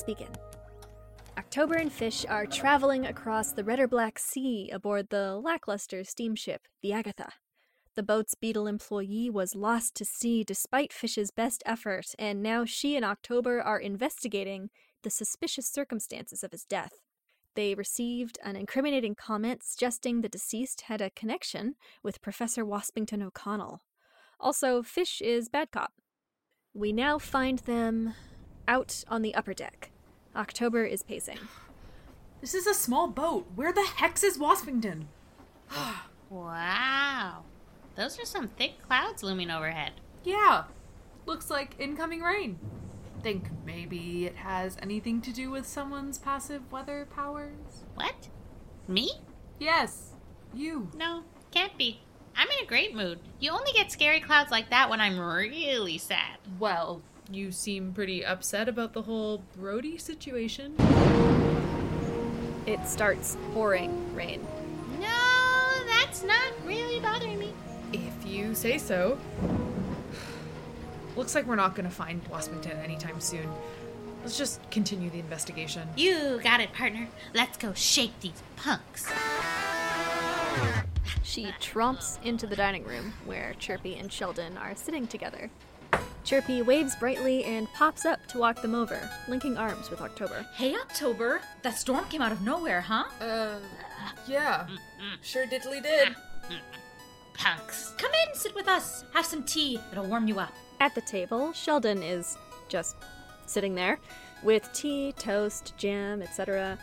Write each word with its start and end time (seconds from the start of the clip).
Let's 0.00 0.18
begin. 0.18 0.32
October 1.36 1.74
and 1.74 1.92
Fish 1.92 2.24
are 2.26 2.46
traveling 2.46 3.04
across 3.04 3.52
the 3.52 3.62
Reddorblack 3.62 4.18
sea 4.18 4.70
aboard 4.70 5.10
the 5.10 5.36
lackluster 5.36 6.04
steamship, 6.04 6.62
the 6.80 6.94
Agatha. 6.94 7.34
The 7.96 8.02
boat's 8.02 8.34
beetle 8.34 8.66
employee 8.66 9.28
was 9.28 9.54
lost 9.54 9.94
to 9.96 10.06
sea 10.06 10.42
despite 10.42 10.94
Fish's 10.94 11.30
best 11.30 11.62
effort, 11.66 12.14
and 12.18 12.42
now 12.42 12.64
she 12.64 12.96
and 12.96 13.04
October 13.04 13.60
are 13.60 13.78
investigating 13.78 14.70
the 15.02 15.10
suspicious 15.10 15.66
circumstances 15.66 16.42
of 16.42 16.52
his 16.52 16.64
death. 16.64 16.94
They 17.54 17.74
received 17.74 18.38
an 18.42 18.56
incriminating 18.56 19.16
comment 19.16 19.62
suggesting 19.62 20.22
the 20.22 20.30
deceased 20.30 20.82
had 20.82 21.02
a 21.02 21.10
connection 21.10 21.74
with 22.02 22.22
Professor 22.22 22.64
Waspington 22.64 23.22
O'Connell. 23.22 23.82
Also, 24.38 24.82
Fish 24.82 25.20
is 25.20 25.50
bad 25.50 25.70
cop. 25.70 25.92
We 26.72 26.90
now 26.90 27.18
find 27.18 27.58
them 27.58 28.14
out 28.68 29.04
on 29.08 29.22
the 29.22 29.34
upper 29.34 29.54
deck. 29.54 29.90
October 30.34 30.84
is 30.84 31.02
pacing. 31.02 31.38
This 32.40 32.54
is 32.54 32.66
a 32.66 32.74
small 32.74 33.08
boat. 33.08 33.46
Where 33.54 33.72
the 33.72 33.86
hex 33.96 34.22
is 34.22 34.38
Waspington? 34.38 35.04
Wow. 36.30 37.42
Those 37.96 38.16
are 38.20 38.24
some 38.24 38.46
thick 38.46 38.80
clouds 38.86 39.24
looming 39.24 39.50
overhead. 39.50 39.92
Yeah, 40.22 40.64
looks 41.26 41.50
like 41.50 41.74
incoming 41.80 42.20
rain. 42.20 42.56
Think 43.20 43.48
maybe 43.66 44.26
it 44.26 44.36
has 44.36 44.76
anything 44.80 45.20
to 45.22 45.32
do 45.32 45.50
with 45.50 45.66
someone's 45.66 46.18
passive 46.18 46.70
weather 46.70 47.08
powers? 47.14 47.84
What? 47.94 48.28
Me? 48.86 49.10
Yes, 49.58 50.12
you. 50.54 50.88
No, 50.96 51.24
can't 51.50 51.76
be. 51.76 52.00
I'm 52.36 52.48
in 52.48 52.64
a 52.64 52.68
great 52.68 52.94
mood. 52.94 53.18
You 53.40 53.50
only 53.50 53.72
get 53.72 53.90
scary 53.90 54.20
clouds 54.20 54.52
like 54.52 54.70
that 54.70 54.88
when 54.88 55.00
I'm 55.00 55.18
really 55.18 55.98
sad. 55.98 56.38
Well, 56.60 57.02
you 57.32 57.52
seem 57.52 57.92
pretty 57.92 58.24
upset 58.24 58.68
about 58.68 58.92
the 58.92 59.02
whole 59.02 59.42
Brody 59.56 59.98
situation. 59.98 60.74
It 62.66 62.86
starts 62.86 63.36
pouring 63.52 64.14
rain. 64.14 64.46
No, 65.00 65.08
that's 65.86 66.22
not 66.22 66.52
really 66.64 67.00
bothering 67.00 67.38
me. 67.38 67.52
If 67.92 68.26
you 68.26 68.54
say 68.54 68.78
so. 68.78 69.18
Looks 71.16 71.34
like 71.34 71.46
we're 71.46 71.56
not 71.56 71.74
gonna 71.74 71.90
find 71.90 72.24
Waspington 72.30 72.82
anytime 72.82 73.20
soon. 73.20 73.48
Let's 74.22 74.36
just 74.36 74.60
continue 74.70 75.10
the 75.10 75.18
investigation. 75.18 75.88
You 75.96 76.40
got 76.42 76.60
it, 76.60 76.72
partner. 76.72 77.08
Let's 77.34 77.56
go 77.56 77.72
shake 77.72 78.18
these 78.20 78.42
punks. 78.56 79.10
She 81.22 81.46
tromps 81.60 82.22
into 82.24 82.46
the 82.46 82.56
dining 82.56 82.84
room 82.84 83.14
where 83.24 83.54
Chirpy 83.58 83.96
and 83.96 84.10
Shelldon 84.10 84.60
are 84.60 84.74
sitting 84.74 85.06
together. 85.06 85.48
Chirpy 86.24 86.62
waves 86.62 86.94
brightly 86.96 87.44
and 87.44 87.66
pops 87.72 88.04
up 88.04 88.24
to 88.28 88.38
walk 88.38 88.60
them 88.62 88.74
over, 88.74 89.08
linking 89.28 89.56
arms 89.56 89.90
with 89.90 90.00
October. 90.00 90.46
Hey, 90.54 90.74
October! 90.74 91.40
That 91.62 91.76
storm 91.78 92.04
came 92.06 92.20
out 92.22 92.32
of 92.32 92.42
nowhere, 92.42 92.80
huh? 92.80 93.04
Uh, 93.20 93.58
yeah. 94.26 94.66
Sure 95.22 95.46
diddly 95.46 95.82
did. 95.82 96.14
Punks. 97.34 97.94
Come 97.96 98.12
in, 98.12 98.34
sit 98.34 98.54
with 98.54 98.68
us. 98.68 99.04
Have 99.14 99.24
some 99.24 99.42
tea. 99.42 99.80
It'll 99.92 100.06
warm 100.06 100.28
you 100.28 100.38
up. 100.38 100.52
At 100.78 100.94
the 100.94 101.00
table, 101.00 101.48
Shelldon 101.52 102.02
is 102.02 102.36
just 102.68 102.96
sitting 103.46 103.74
there 103.74 103.98
with 104.42 104.70
tea, 104.72 105.12
toast, 105.18 105.74
jam, 105.76 106.22
etc. 106.22 106.78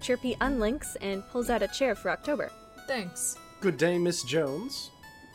Chirpy 0.00 0.34
unlinks 0.40 0.96
and 1.00 1.26
pulls 1.28 1.50
out 1.50 1.62
a 1.62 1.68
chair 1.68 1.94
for 1.94 2.10
October. 2.10 2.50
Thanks. 2.86 3.36
Good 3.60 3.76
day, 3.76 3.98
Miss 3.98 4.22
Jones. 4.22 4.90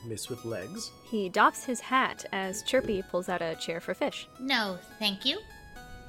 Miss 0.06 0.30
with 0.30 0.44
legs. 0.46 0.92
He 1.04 1.30
doffs 1.30 1.64
his 1.64 1.80
hat 1.80 2.26
as 2.32 2.64
Chirpy 2.64 3.02
pulls 3.10 3.30
out 3.30 3.42
a 3.42 3.56
chair 3.56 3.80
for 3.80 3.94
Fish. 3.94 4.28
No, 4.40 4.78
thank 5.00 5.26
you. 5.26 5.40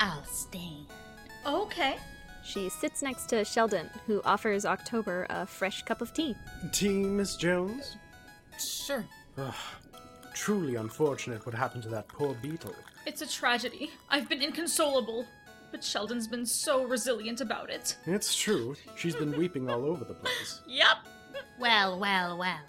I'll 0.00 0.24
stand. 0.24 0.86
Okay. 1.46 1.96
She 2.44 2.68
sits 2.68 3.00
next 3.02 3.26
to 3.30 3.36
Shelldon, 3.36 3.88
who 4.06 4.20
offers 4.24 4.66
October 4.66 5.26
a 5.30 5.46
fresh 5.46 5.82
cup 5.82 6.00
of 6.02 6.12
tea. 6.12 6.34
Tea, 6.72 7.02
Miss 7.04 7.36
Jones? 7.36 7.96
Sure. 8.58 9.04
Truly 10.34 10.74
unfortunate 10.74 11.46
what 11.46 11.54
happened 11.54 11.82
to 11.84 11.88
that 11.90 12.08
poor 12.08 12.34
beetle. 12.42 12.74
It's 13.06 13.22
a 13.22 13.26
tragedy. 13.26 13.90
I've 14.10 14.28
been 14.28 14.42
inconsolable. 14.42 15.26
But 15.70 15.80
Shelldon's 15.80 16.28
been 16.28 16.46
so 16.46 16.84
resilient 16.84 17.40
about 17.40 17.68
it. 17.68 17.96
It's 18.06 18.36
true. 18.36 18.76
She's 18.94 19.16
been 19.16 19.36
weeping 19.36 19.68
all 19.68 19.84
over 19.86 20.04
the 20.04 20.14
place. 20.14 20.60
Yep. 20.68 20.86
Well, 21.58 21.98
well, 21.98 22.38
well. 22.38 22.60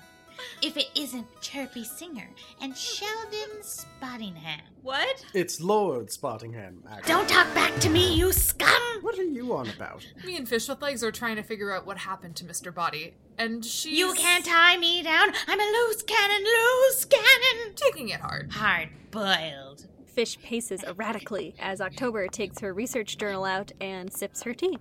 If 0.62 0.78
it 0.78 0.88
isn't 0.96 1.28
Chirpy 1.41 1.84
Singer 1.84 2.29
and 2.62 2.73
Shelldon 2.73 3.63
Spottingham. 3.63 4.62
What? 4.81 5.25
It's 5.34 5.59
Lord 5.59 6.07
Spottingham, 6.07 6.78
actually. 6.90 7.13
Don't 7.13 7.28
talk 7.29 7.53
back 7.53 7.78
to 7.81 7.90
me, 7.90 8.16
you 8.16 8.31
scum! 8.31 8.72
What 9.01 9.19
are 9.19 9.23
you 9.23 9.53
on 9.56 9.69
about? 9.69 10.06
Me 10.25 10.35
and 10.38 10.47
Fish 10.47 10.68
with 10.68 10.81
Legs 10.81 11.03
are 11.03 11.12
trying 11.12 11.35
to 11.35 11.44
figure 11.44 11.72
out 11.72 11.85
what 11.85 11.97
happened 11.97 12.35
to 12.38 12.46
Mr. 12.46 12.73
Body, 12.73 13.13
and 13.38 13.63
she's. 13.63 13.97
You 13.97 14.13
can't 14.13 14.46
tie 14.46 14.78
me 14.78 15.03
down. 15.03 15.31
I'm 15.47 15.59
a 15.59 15.63
loose 15.63 16.01
cannon, 16.03 16.44
loose 16.44 17.06
cannon. 17.06 17.73
Taking 17.75 18.09
it 18.09 18.19
hard. 18.22 18.52
Hard 18.52 18.90
boiled. 19.12 19.88
Fish 20.07 20.40
paces 20.41 20.84
erratically 20.84 21.56
as 21.59 21.81
October 21.81 22.28
takes 22.28 22.59
her 22.59 22.73
research 22.73 23.17
journal 23.17 23.44
out 23.44 23.72
and 23.81 24.12
sips 24.12 24.44
her 24.44 24.53
tea. 24.53 24.78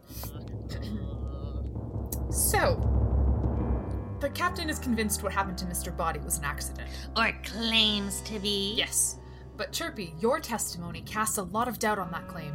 So. 2.30 2.93
The 4.24 4.30
captain 4.30 4.70
is 4.70 4.78
convinced 4.78 5.22
what 5.22 5.34
happened 5.34 5.58
to 5.58 5.66
Mr. 5.66 5.94
Body 5.94 6.18
was 6.18 6.38
an 6.38 6.44
accident. 6.44 6.88
Or 7.14 7.30
claims 7.42 8.22
to 8.22 8.38
be. 8.38 8.72
Yes. 8.74 9.18
But 9.58 9.70
Chirpy, 9.70 10.14
your 10.18 10.40
testimony 10.40 11.02
casts 11.02 11.36
a 11.36 11.42
lot 11.42 11.68
of 11.68 11.78
doubt 11.78 11.98
on 11.98 12.10
that 12.12 12.26
claim. 12.26 12.54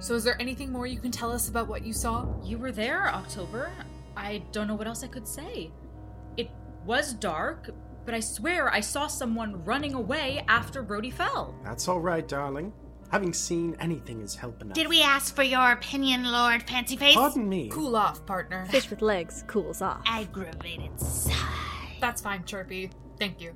So 0.00 0.14
is 0.14 0.24
there 0.24 0.36
anything 0.42 0.72
more 0.72 0.84
you 0.84 0.98
can 0.98 1.12
tell 1.12 1.30
us 1.30 1.48
about 1.48 1.68
what 1.68 1.86
you 1.86 1.92
saw? 1.92 2.26
You 2.42 2.58
were 2.58 2.72
there, 2.72 3.06
October. 3.06 3.70
I 4.16 4.42
don't 4.50 4.66
know 4.66 4.74
what 4.74 4.88
else 4.88 5.04
I 5.04 5.06
could 5.06 5.28
say. 5.28 5.70
It 6.36 6.50
was 6.84 7.12
dark, 7.12 7.70
but 8.04 8.12
I 8.12 8.18
swear 8.18 8.68
I 8.68 8.80
saw 8.80 9.06
someone 9.06 9.64
running 9.64 9.94
away 9.94 10.44
after 10.48 10.82
Brody 10.82 11.12
fell. 11.12 11.54
That's 11.62 11.86
all 11.86 12.00
right, 12.00 12.26
darling. 12.26 12.72
Having 13.10 13.32
seen 13.34 13.76
anything 13.80 14.20
is 14.20 14.34
help 14.34 14.60
enough. 14.62 14.74
Did 14.74 14.88
we 14.88 15.02
ask 15.02 15.34
for 15.34 15.42
your 15.42 15.72
opinion, 15.72 16.24
Lord 16.30 16.62
Fancy 16.64 16.96
Face? 16.96 17.14
Pardon 17.14 17.48
me. 17.48 17.68
Cool 17.68 17.96
off, 17.96 18.24
partner. 18.26 18.66
Fish 18.70 18.90
with 18.90 19.02
legs 19.02 19.44
cools 19.46 19.80
off. 19.80 20.02
Aggravated 20.06 20.98
sigh. 20.98 21.32
That's 22.00 22.20
fine, 22.20 22.44
Chirpy. 22.44 22.90
Thank 23.18 23.40
you. 23.40 23.54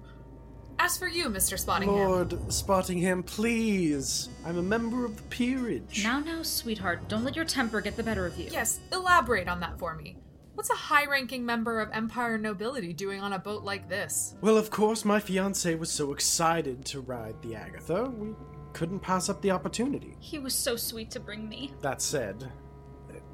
As 0.79 0.97
for 0.97 1.09
you, 1.09 1.29
Mr. 1.29 1.59
Spottingham. 1.59 2.09
Lord 2.09 2.31
Spottingham, 2.51 3.23
please. 3.23 4.31
I'm 4.47 4.57
a 4.57 4.63
member 4.63 5.05
of 5.05 5.17
the 5.17 5.23
peerage. 5.25 6.03
Now, 6.03 6.21
now, 6.21 6.43
sweetheart, 6.43 7.07
don't 7.09 7.23
let 7.23 7.37
your 7.37 7.45
temper 7.45 7.83
get 7.83 7.97
the 7.97 8.03
better 8.03 8.25
of 8.25 8.39
you. 8.39 8.49
Yes, 8.51 8.81
elaborate 8.91 9.47
on 9.47 9.61
that 9.61 9.79
for 9.79 9.95
me. 9.95 10.17
What's 10.55 10.71
a 10.71 10.75
high 10.75 11.05
ranking 11.05 11.45
member 11.45 11.81
of 11.81 11.91
Empire 11.93 12.39
nobility 12.39 12.93
doing 12.93 13.21
on 13.21 13.35
a 13.35 13.39
boat 13.39 13.63
like 13.63 13.89
this? 13.89 14.35
Well, 14.41 14.57
of 14.57 14.71
course, 14.71 15.05
my 15.05 15.21
fiance 15.21 15.75
was 15.75 15.91
so 15.91 16.13
excited 16.13 16.85
to 16.87 17.01
ride 17.01 17.41
the 17.43 17.55
Agatha, 17.55 18.05
we 18.05 18.35
couldn't 18.73 19.01
pass 19.01 19.29
up 19.29 19.41
the 19.43 19.51
opportunity. 19.51 20.17
He 20.21 20.39
was 20.39 20.55
so 20.55 20.77
sweet 20.77 21.11
to 21.13 21.21
bring 21.21 21.49
me. 21.49 21.73
That 21.81 22.03
said, 22.03 22.51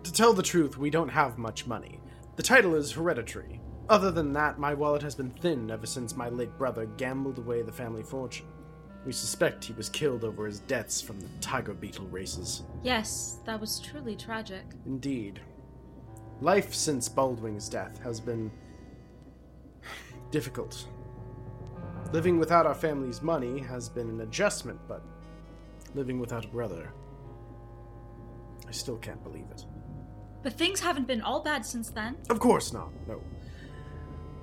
to 0.03 0.13
tell 0.13 0.33
the 0.33 0.43
truth, 0.43 0.79
we 0.79 0.91
don't 0.91 1.09
have 1.09 1.39
much 1.39 1.67
money. 1.67 2.01
The 2.37 2.43
title 2.43 2.75
is 2.75 2.93
hereditary. 2.93 3.61
Other 3.89 4.11
than 4.11 4.33
that, 4.33 4.59
my 4.59 4.75
wallet 4.75 5.03
has 5.03 5.15
been 5.15 5.31
thin 5.31 5.71
ever 5.71 5.87
since 5.87 6.17
my 6.17 6.29
late 6.29 6.57
brother 6.59 6.87
gambled 6.97 7.39
away 7.39 7.63
the 7.63 7.73
family 7.73 8.03
fortune. 8.03 8.47
We 9.05 9.13
suspect 9.13 9.65
he 9.65 9.73
was 9.73 9.89
killed 9.89 10.25
over 10.25 10.47
his 10.47 10.59
debts 10.61 11.01
from 11.01 11.21
the 11.21 11.29
tiger 11.41 11.75
beetle 11.75 12.07
races. 12.07 12.63
Yes, 12.83 13.39
that 13.47 13.61
was 13.61 13.79
truly 13.79 14.17
tragic. 14.17 14.65
Indeed. 14.85 15.41
Life 16.41 16.75
since 16.75 17.09
Baldwin's 17.09 17.69
death 17.69 17.99
has 18.03 18.21
been 18.21 18.51
difficult. 20.31 20.87
Living 22.13 22.39
without 22.39 22.67
our 22.67 22.75
family's 22.75 23.23
money 23.23 23.61
has 23.61 23.89
been 23.89 24.09
an 24.09 24.21
adjustment, 24.21 24.81
but 24.89 25.03
living 25.97 26.21
without 26.21 26.45
a 26.45 26.49
brother. 26.49 26.93
I 28.69 28.71
still 28.71 28.99
can't 28.99 29.23
believe 29.25 29.47
it. 29.51 29.65
But 30.43 30.53
things 30.53 30.79
haven't 30.79 31.09
been 31.09 31.23
all 31.23 31.43
bad 31.43 31.65
since 31.65 31.91
then. 31.91 32.17
Of 32.31 32.39
course 32.39 32.73
not, 32.73 32.91
no. 33.09 33.21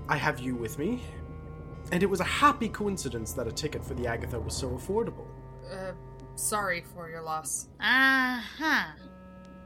I 0.09 0.17
have 0.17 0.39
you 0.39 0.55
with 0.55 0.77
me, 0.77 1.01
and 1.91 2.03
it 2.03 2.09
was 2.09 2.19
a 2.19 2.25
happy 2.25 2.67
coincidence 2.67 3.31
that 3.33 3.47
a 3.47 3.51
ticket 3.51 3.85
for 3.85 3.94
the 3.94 4.07
Agatha 4.07 4.39
was 4.39 4.53
so 4.55 4.69
affordable. 4.71 5.27
Uh, 5.71 5.94
sorry 6.35 6.83
for 6.94 7.09
your 7.09 7.21
loss. 7.21 7.69
Uh 7.79 8.41
huh. 8.57 8.85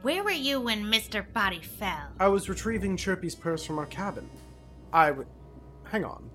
Where 0.02 0.22
were 0.22 0.30
you 0.30 0.60
when 0.60 0.84
Mr. 0.84 1.24
Body 1.32 1.60
fell? 1.60 2.12
I 2.20 2.28
was 2.28 2.48
retrieving 2.48 2.96
Chirpy's 2.96 3.34
purse 3.34 3.64
from 3.64 3.80
our 3.80 3.86
cabin. 3.86 4.30
I 4.92 5.10
would. 5.10 5.26
Hang 5.90 6.04
on. 6.04 6.30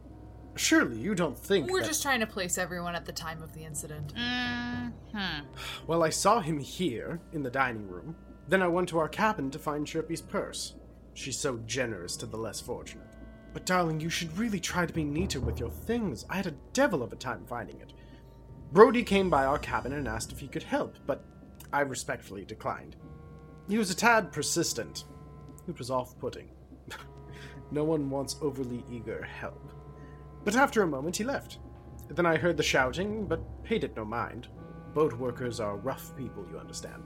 Surely 0.56 0.98
you 0.98 1.16
don't 1.16 1.38
think. 1.38 1.70
We're 1.70 1.82
that- 1.82 1.88
just 1.88 2.04
trying 2.04 2.20
to 2.20 2.28
place 2.28 2.58
everyone 2.58 2.96
at 2.96 3.06
the 3.06 3.12
time 3.12 3.42
of 3.42 3.54
the 3.54 3.64
incident. 3.64 4.14
Mm-hmm. 4.16 5.46
Well, 5.88 6.04
I 6.04 6.10
saw 6.10 6.40
him 6.42 6.60
here, 6.60 7.20
in 7.32 7.44
the 7.44 7.50
dining 7.50 7.88
room. 7.88 8.16
Then 8.48 8.62
I 8.62 8.68
went 8.68 8.90
to 8.90 9.00
our 9.00 9.08
cabin 9.08 9.50
to 9.52 9.60
find 9.60 9.88
Chirpy's 9.88 10.22
purse. 10.22 10.76
She's 11.14 11.38
so 11.38 11.58
generous 11.66 12.18
to 12.18 12.26
the 12.26 12.38
less 12.38 12.60
fortunate. 12.60 13.08
But, 13.54 13.66
darling, 13.66 14.00
you 14.00 14.10
should 14.10 14.36
really 14.38 14.60
try 14.60 14.86
to 14.86 14.94
be 14.94 15.04
neater 15.04 15.40
with 15.40 15.60
your 15.60 15.70
things. 15.70 16.26
I 16.30 16.38
had 16.38 16.48
a 16.48 16.56
devil 16.74 17.04
of 17.04 17.14
a 17.14 17.16
time 17.18 17.46
finding 17.48 17.80
it. 17.80 17.94
Brody 18.72 19.04
came 19.04 19.30
by 19.30 19.46
our 19.46 19.60
cabin 19.60 19.94
and 19.94 20.08
asked 20.08 20.32
if 20.32 20.40
he 20.40 20.48
could 20.48 20.64
help, 20.64 20.98
but 21.06 21.24
I 21.72 21.82
respectfully 21.82 22.44
declined. 22.46 22.96
He 23.70 23.78
was 23.78 23.92
a 23.92 23.96
tad 23.96 24.32
persistent. 24.32 25.06
It 25.68 25.78
was 25.78 25.92
off 25.92 26.18
putting. 26.18 26.50
no 27.72 27.84
one 27.84 28.10
wants 28.10 28.38
overly 28.42 28.84
eager 28.92 29.22
help. 29.24 29.72
But 30.44 30.56
after 30.56 30.84
a 30.84 30.88
moment, 30.88 31.18
he 31.18 31.24
left. 31.24 31.60
Then 32.10 32.26
I 32.26 32.38
heard 32.38 32.58
the 32.58 32.64
shouting, 32.64 33.26
but 33.26 33.64
paid 33.64 33.84
it 33.84 33.96
no 33.96 34.06
mind. 34.06 34.48
Boat 34.94 35.14
workers 35.14 35.60
are 35.60 35.78
rough 35.78 36.16
people, 36.16 36.46
you 36.52 36.60
understand. 36.60 37.04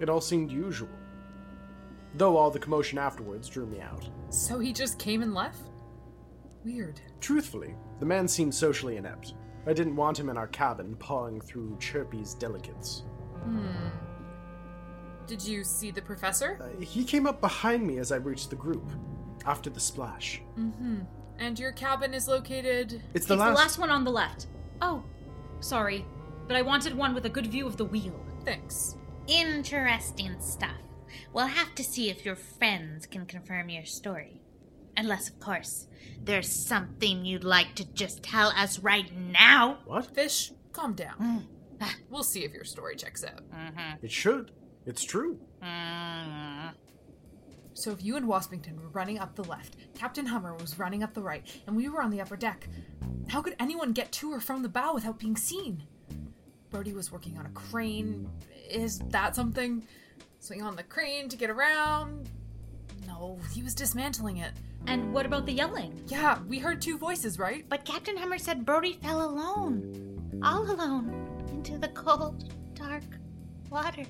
It 0.00 0.08
all 0.08 0.20
seemed 0.20 0.50
usual. 0.50 0.88
Though 2.14 2.36
all 2.36 2.50
the 2.50 2.58
commotion 2.58 2.98
afterwards 2.98 3.48
drew 3.48 3.66
me 3.66 3.80
out. 3.80 4.08
So 4.28 4.58
he 4.58 4.72
just 4.72 4.98
came 4.98 5.22
and 5.22 5.34
left? 5.34 5.70
Weird. 6.64 7.00
Truthfully, 7.20 7.74
the 7.98 8.06
man 8.06 8.28
seemed 8.28 8.54
socially 8.54 8.96
inept. 8.96 9.34
I 9.66 9.72
didn't 9.72 9.96
want 9.96 10.18
him 10.18 10.28
in 10.28 10.36
our 10.36 10.46
cabin 10.46 10.94
pawing 10.96 11.40
through 11.40 11.76
Chirpy's 11.80 12.34
delicates. 12.34 13.02
Hmm. 13.42 13.88
Did 15.26 15.42
you 15.42 15.64
see 15.64 15.90
the 15.90 16.02
professor? 16.02 16.58
Uh, 16.60 16.80
he 16.80 17.02
came 17.02 17.26
up 17.26 17.40
behind 17.40 17.86
me 17.86 17.98
as 17.98 18.12
I 18.12 18.16
reached 18.16 18.50
the 18.50 18.56
group, 18.56 18.88
after 19.46 19.70
the 19.70 19.80
splash. 19.80 20.42
And 21.38 21.58
your 21.58 21.72
cabin 21.72 22.14
is 22.14 22.28
located. 22.28 23.02
It's 23.12 23.26
the 23.26 23.34
it's 23.34 23.40
last. 23.40 23.50
the 23.50 23.54
last 23.54 23.78
one 23.78 23.90
on 23.90 24.04
the 24.04 24.10
left. 24.10 24.46
Oh, 24.80 25.02
sorry, 25.60 26.04
but 26.46 26.56
I 26.56 26.62
wanted 26.62 26.94
one 26.96 27.14
with 27.14 27.26
a 27.26 27.30
good 27.30 27.46
view 27.46 27.66
of 27.66 27.76
the 27.76 27.84
wheel. 27.84 28.24
Thanks. 28.44 28.96
Interesting 29.26 30.36
stuff. 30.40 30.76
We'll 31.32 31.46
have 31.46 31.74
to 31.76 31.84
see 31.84 32.10
if 32.10 32.24
your 32.24 32.36
friends 32.36 33.06
can 33.06 33.26
confirm 33.26 33.68
your 33.68 33.84
story. 33.84 34.40
Unless, 34.96 35.28
of 35.28 35.40
course, 35.40 35.88
there's 36.22 36.50
something 36.50 37.24
you'd 37.24 37.44
like 37.44 37.74
to 37.76 37.84
just 37.94 38.22
tell 38.22 38.48
us 38.50 38.78
right 38.78 39.12
now. 39.16 39.78
What? 39.86 40.14
Fish, 40.14 40.52
calm 40.72 40.94
down. 40.94 41.48
Mm. 41.80 41.88
We'll 42.08 42.22
see 42.22 42.44
if 42.44 42.52
your 42.52 42.64
story 42.64 42.96
checks 42.96 43.24
out. 43.24 43.42
Mm-hmm. 43.50 44.04
It 44.04 44.10
should. 44.12 44.52
It's 44.86 45.04
true. 45.04 45.38
Mm. 45.62 46.72
So 47.74 47.90
if 47.90 48.02
you 48.02 48.16
and 48.16 48.26
Waspington 48.26 48.80
were 48.80 48.88
running 48.88 49.18
up 49.18 49.34
the 49.34 49.44
left, 49.44 49.76
Captain 49.94 50.26
Hummer 50.26 50.54
was 50.54 50.78
running 50.78 51.02
up 51.02 51.12
the 51.12 51.22
right, 51.22 51.44
and 51.66 51.76
we 51.76 51.88
were 51.88 52.00
on 52.00 52.10
the 52.10 52.20
upper 52.20 52.36
deck, 52.36 52.68
how 53.28 53.42
could 53.42 53.56
anyone 53.58 53.92
get 53.92 54.12
to 54.12 54.32
or 54.32 54.40
from 54.40 54.62
the 54.62 54.68
bow 54.68 54.94
without 54.94 55.18
being 55.18 55.36
seen? 55.36 55.82
Brody 56.70 56.92
was 56.92 57.12
working 57.12 57.36
on 57.36 57.46
a 57.46 57.50
crane. 57.50 58.30
Is 58.70 59.00
that 59.10 59.36
something? 59.36 59.86
Swing 60.38 60.62
on 60.62 60.76
the 60.76 60.82
crane 60.82 61.28
to 61.28 61.36
get 61.36 61.50
around? 61.50 62.28
No, 63.06 63.38
he 63.52 63.62
was 63.62 63.74
dismantling 63.74 64.38
it. 64.38 64.52
And 64.86 65.12
what 65.12 65.26
about 65.26 65.46
the 65.46 65.52
yelling? 65.52 66.02
Yeah, 66.08 66.38
we 66.46 66.58
heard 66.58 66.80
two 66.80 66.98
voices, 66.98 67.38
right? 67.38 67.64
But 67.68 67.84
Captain 67.84 68.16
Hummer 68.16 68.38
said 68.38 68.64
Brody 68.64 68.98
fell 69.02 69.24
alone. 69.24 70.40
All 70.42 70.70
alone. 70.70 71.44
Into 71.50 71.78
the 71.78 71.88
cold, 71.88 72.52
dark 72.74 73.04
water. 73.70 74.04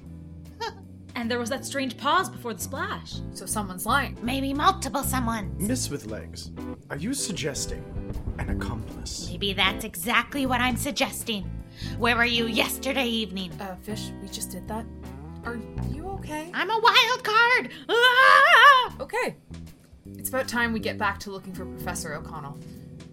And 1.25 1.31
there 1.31 1.39
was 1.39 1.49
that 1.49 1.65
strange 1.65 1.97
pause 1.97 2.29
before 2.29 2.53
the 2.53 2.61
splash. 2.61 3.15
So 3.33 3.47
someone's 3.47 3.87
lying. 3.87 4.19
Maybe 4.21 4.53
multiple 4.53 5.03
someone. 5.03 5.57
Miss 5.59 5.89
with 5.89 6.05
legs, 6.05 6.51
are 6.91 6.99
you 6.99 7.15
suggesting 7.15 7.83
an 8.39 8.51
accomplice? 8.51 9.31
Maybe 9.31 9.55
that's 9.55 9.87
exactly 9.87 10.45
what 10.45 10.61
I'm 10.61 10.77
suggesting. 10.77 11.51
Where 11.97 12.15
were 12.15 12.27
you 12.27 12.47
yesterday 12.47 13.07
evening? 13.07 13.59
Uh, 13.59 13.75
Fish, 13.77 14.11
we 14.21 14.29
just 14.29 14.51
did 14.51 14.69
that. 14.69 14.85
Are 15.47 15.59
you 15.89 16.07
okay? 16.09 16.51
I'm 16.53 16.69
a 16.69 16.79
wild 16.79 17.25
card. 17.25 17.71
Ah! 17.89 18.95
Okay. 19.01 19.37
It's 20.19 20.29
about 20.29 20.47
time 20.47 20.75
we 20.75 20.79
get 20.79 20.99
back 20.99 21.19
to 21.21 21.31
looking 21.31 21.55
for 21.55 21.65
Professor 21.65 22.13
O'Connell. 22.15 22.59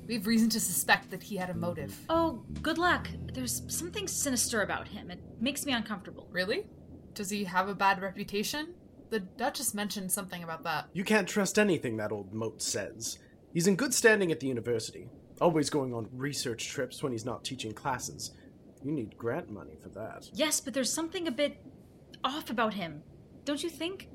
We 0.06 0.16
have 0.16 0.28
reason 0.28 0.50
to 0.50 0.60
suspect 0.60 1.12
that 1.12 1.24
he 1.24 1.38
had 1.38 1.50
a 1.50 1.54
motive. 1.54 1.98
Oh, 2.10 2.44
good 2.62 2.78
luck. 2.78 3.08
There's 3.34 3.62
something 3.70 4.06
sinister 4.10 4.64
about 4.64 4.90
him. 4.90 5.10
It 5.12 5.22
makes 5.40 5.66
me 5.66 5.72
uncomfortable. 5.72 6.28
Really? 6.30 6.66
Does 7.14 7.30
he 7.30 7.44
have 7.46 7.68
a 7.68 7.76
bad 7.76 8.02
reputation? 8.02 8.74
The 9.10 9.20
Duchess 9.20 9.74
mentioned 9.74 10.12
something 10.12 10.44
about 10.44 10.64
that. 10.64 10.88
You 10.94 11.04
can't 11.04 11.28
trust 11.28 11.60
anything 11.60 11.98
that 11.98 12.12
old 12.12 12.34
moat 12.34 12.62
says. 12.62 13.20
He's 13.54 13.68
in 13.68 13.76
good 13.76 13.94
standing 13.94 14.32
at 14.32 14.40
the 14.40 14.48
university, 14.48 15.10
always 15.42 15.70
going 15.70 15.94
on 15.94 16.08
research 16.14 16.68
trips 16.70 17.04
when 17.04 17.12
he's 17.12 17.26
not 17.26 17.44
teaching 17.44 17.74
classes. 17.74 18.32
You 18.84 18.92
need 18.92 19.18
grant 19.18 19.52
money 19.52 19.76
for 19.82 19.90
that. 19.90 20.30
Yes, 20.34 20.62
but 20.62 20.74
there's 20.74 20.92
something 20.92 21.28
a 21.28 21.32
bit 21.32 21.58
off 22.24 22.50
about 22.50 22.74
him. 22.74 23.04
Don't 23.44 23.62
you 23.62 23.70
think? 23.70 24.08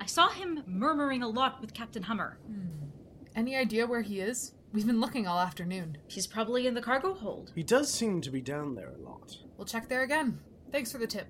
I 0.00 0.06
saw 0.06 0.28
him 0.28 0.64
murmuring 0.66 1.22
a 1.22 1.28
lot 1.28 1.60
with 1.60 1.74
Captain 1.74 2.02
Hummer. 2.02 2.38
Hmm. 2.46 2.88
Any 3.36 3.54
idea 3.54 3.86
where 3.86 4.02
he 4.02 4.20
is? 4.20 4.54
We've 4.72 4.86
been 4.86 5.00
looking 5.00 5.26
all 5.26 5.38
afternoon. 5.38 5.98
He's 6.08 6.26
probably 6.26 6.66
in 6.66 6.74
the 6.74 6.82
cargo 6.82 7.14
hold. 7.14 7.52
He 7.54 7.62
does 7.62 7.92
seem 7.92 8.20
to 8.22 8.30
be 8.30 8.40
down 8.40 8.74
there 8.74 8.90
a 8.90 9.02
lot. 9.02 9.36
We'll 9.56 9.66
check 9.66 9.88
there 9.88 10.02
again. 10.02 10.40
Thanks 10.72 10.90
for 10.90 10.98
the 10.98 11.06
tip. 11.06 11.28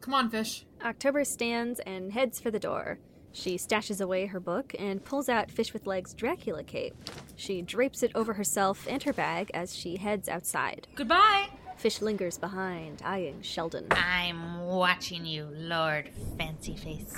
Come 0.00 0.14
on, 0.14 0.30
Fish. 0.30 0.64
October 0.84 1.24
stands 1.24 1.80
and 1.80 2.12
heads 2.12 2.40
for 2.40 2.50
the 2.50 2.58
door. 2.58 2.98
She 3.32 3.56
stashes 3.56 4.00
away 4.00 4.26
her 4.26 4.40
book 4.40 4.74
and 4.78 5.04
pulls 5.04 5.28
out 5.28 5.50
Fish 5.50 5.72
with 5.72 5.86
Legs' 5.86 6.14
Dracula 6.14 6.64
cape. 6.64 6.94
She 7.36 7.62
drapes 7.62 8.02
it 8.02 8.12
over 8.14 8.32
herself 8.32 8.86
and 8.88 9.02
her 9.02 9.12
bag 9.12 9.50
as 9.54 9.76
she 9.76 9.96
heads 9.96 10.28
outside. 10.28 10.88
Goodbye! 10.94 11.48
Fish 11.76 12.00
lingers 12.00 12.38
behind, 12.38 13.02
eyeing 13.04 13.40
Shelldon. 13.42 13.86
I'm 13.90 14.62
watching 14.66 15.24
you, 15.24 15.48
Lord 15.52 16.10
Fancy 16.36 16.74
Face. 16.74 17.14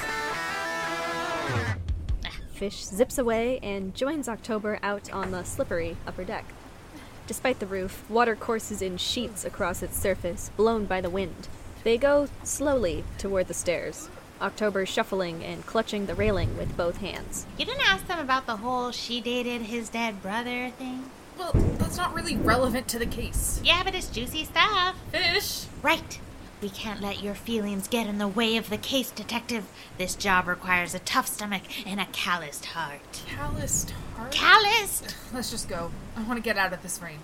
Fish 2.52 2.84
zips 2.84 3.16
away 3.16 3.58
and 3.62 3.94
joins 3.94 4.28
October 4.28 4.78
out 4.82 5.10
on 5.12 5.30
the 5.30 5.44
slippery 5.44 5.96
upper 6.06 6.24
deck. 6.24 6.44
Despite 7.26 7.60
the 7.60 7.66
roof, 7.66 8.04
water 8.10 8.36
courses 8.36 8.82
in 8.82 8.98
sheets 8.98 9.46
across 9.46 9.82
its 9.82 9.98
surface, 9.98 10.50
blown 10.56 10.84
by 10.84 11.00
the 11.00 11.08
wind. 11.08 11.48
They 11.82 11.96
go 11.96 12.28
slowly 12.42 13.04
toward 13.16 13.48
the 13.48 13.54
stairs, 13.54 14.08
October 14.40 14.84
shuffling 14.84 15.42
and 15.42 15.64
clutching 15.64 16.06
the 16.06 16.14
railing 16.14 16.58
with 16.58 16.76
both 16.76 16.98
hands. 16.98 17.46
You 17.56 17.64
didn't 17.64 17.88
ask 17.88 18.06
them 18.06 18.18
about 18.18 18.46
the 18.46 18.56
whole 18.56 18.90
she 18.90 19.20
dated 19.20 19.62
his 19.62 19.88
dead 19.88 20.20
brother 20.22 20.70
thing? 20.70 21.10
Well, 21.38 21.52
that's 21.78 21.96
not 21.96 22.14
really 22.14 22.36
relevant 22.36 22.86
to 22.88 22.98
the 22.98 23.06
case. 23.06 23.60
Yeah, 23.64 23.82
but 23.82 23.94
it's 23.94 24.08
juicy 24.10 24.44
stuff. 24.44 24.96
Fish! 25.10 25.64
Right. 25.82 26.20
We 26.60 26.68
can't 26.68 27.00
let 27.00 27.22
your 27.22 27.34
feelings 27.34 27.88
get 27.88 28.06
in 28.06 28.18
the 28.18 28.28
way 28.28 28.58
of 28.58 28.68
the 28.68 28.76
case, 28.76 29.10
Detective. 29.10 29.64
This 29.96 30.14
job 30.14 30.46
requires 30.46 30.94
a 30.94 30.98
tough 30.98 31.26
stomach 31.26 31.62
and 31.86 31.98
a 31.98 32.04
calloused 32.12 32.66
heart. 32.66 33.22
Calloused 33.26 33.94
heart? 34.16 34.32
Calloused? 34.32 35.16
Let's 35.32 35.50
just 35.50 35.70
go. 35.70 35.90
I 36.14 36.22
want 36.24 36.36
to 36.36 36.42
get 36.42 36.58
out 36.58 36.74
of 36.74 36.82
this 36.82 37.00
rain. 37.00 37.20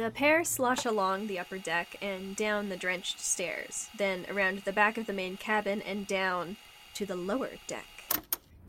The 0.00 0.10
pair 0.10 0.44
slosh 0.44 0.86
along 0.86 1.26
the 1.26 1.38
upper 1.38 1.58
deck 1.58 1.94
and 2.00 2.34
down 2.34 2.70
the 2.70 2.76
drenched 2.78 3.20
stairs, 3.20 3.90
then 3.98 4.24
around 4.30 4.60
the 4.60 4.72
back 4.72 4.96
of 4.96 5.04
the 5.04 5.12
main 5.12 5.36
cabin 5.36 5.82
and 5.82 6.06
down 6.06 6.56
to 6.94 7.04
the 7.04 7.16
lower 7.16 7.50
deck. 7.66 7.84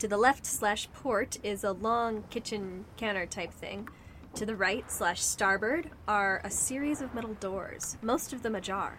To 0.00 0.06
the 0.06 0.18
left 0.18 0.44
slash 0.44 0.90
port 0.92 1.38
is 1.42 1.64
a 1.64 1.72
long 1.72 2.24
kitchen 2.24 2.84
counter 2.98 3.24
type 3.24 3.50
thing. 3.50 3.88
To 4.34 4.44
the 4.44 4.54
right 4.54 4.84
slash 4.92 5.22
starboard 5.22 5.88
are 6.06 6.42
a 6.44 6.50
series 6.50 7.00
of 7.00 7.14
metal 7.14 7.32
doors, 7.40 7.96
most 8.02 8.34
of 8.34 8.42
them 8.42 8.54
ajar. 8.54 8.98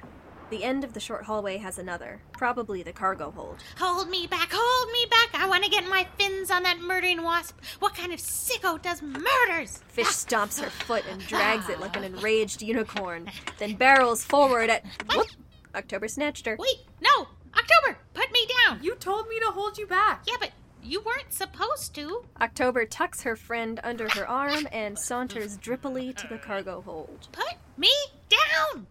The 0.53 0.63
end 0.63 0.83
of 0.83 0.93
the 0.93 0.99
short 0.99 1.23
hallway 1.23 1.57
has 1.57 1.79
another, 1.79 2.21
probably 2.31 2.83
the 2.83 2.93
cargo 2.93 3.31
hold. 3.31 3.57
Hold 3.79 4.07
me 4.07 4.27
back, 4.27 4.51
hold 4.53 4.91
me 4.91 5.07
back. 5.09 5.33
I 5.33 5.47
want 5.47 5.63
to 5.63 5.69
get 5.71 5.83
my 5.89 6.05
fins 6.19 6.51
on 6.51 6.61
that 6.61 6.79
murdering 6.79 7.23
wasp. 7.23 7.59
What 7.79 7.95
kind 7.95 8.13
of 8.13 8.19
sicko 8.19 8.79
does 8.79 9.01
murders? 9.01 9.79
Fish 9.87 10.05
ah. 10.05 10.11
stomps 10.11 10.61
her 10.61 10.69
foot 10.69 11.05
and 11.09 11.19
drags 11.25 11.69
it 11.69 11.79
like 11.79 11.97
an 11.97 12.03
enraged 12.03 12.61
unicorn, 12.61 13.31
then 13.57 13.73
barrels 13.73 14.23
forward 14.23 14.69
at. 14.69 14.85
Whoop! 15.11 15.25
October 15.73 16.07
snatched 16.07 16.45
her. 16.45 16.55
Wait, 16.59 16.85
no! 17.01 17.29
October, 17.57 17.97
put 18.13 18.31
me 18.31 18.47
down. 18.67 18.77
You 18.83 18.93
told 18.93 19.27
me 19.29 19.39
to 19.39 19.47
hold 19.47 19.79
you 19.79 19.87
back. 19.87 20.23
Yeah, 20.27 20.35
but 20.39 20.51
you 20.83 21.01
weren't 21.01 21.33
supposed 21.33 21.95
to. 21.95 22.25
October 22.39 22.85
tucks 22.85 23.23
her 23.23 23.35
friend 23.35 23.79
under 23.83 24.07
her 24.09 24.29
arm 24.29 24.67
and 24.71 24.99
saunters 24.99 25.57
drippily 25.57 26.15
to 26.15 26.27
the 26.27 26.37
cargo 26.37 26.81
hold. 26.81 27.27
Put 27.31 27.55
me 27.75 27.89
down. 28.29 28.85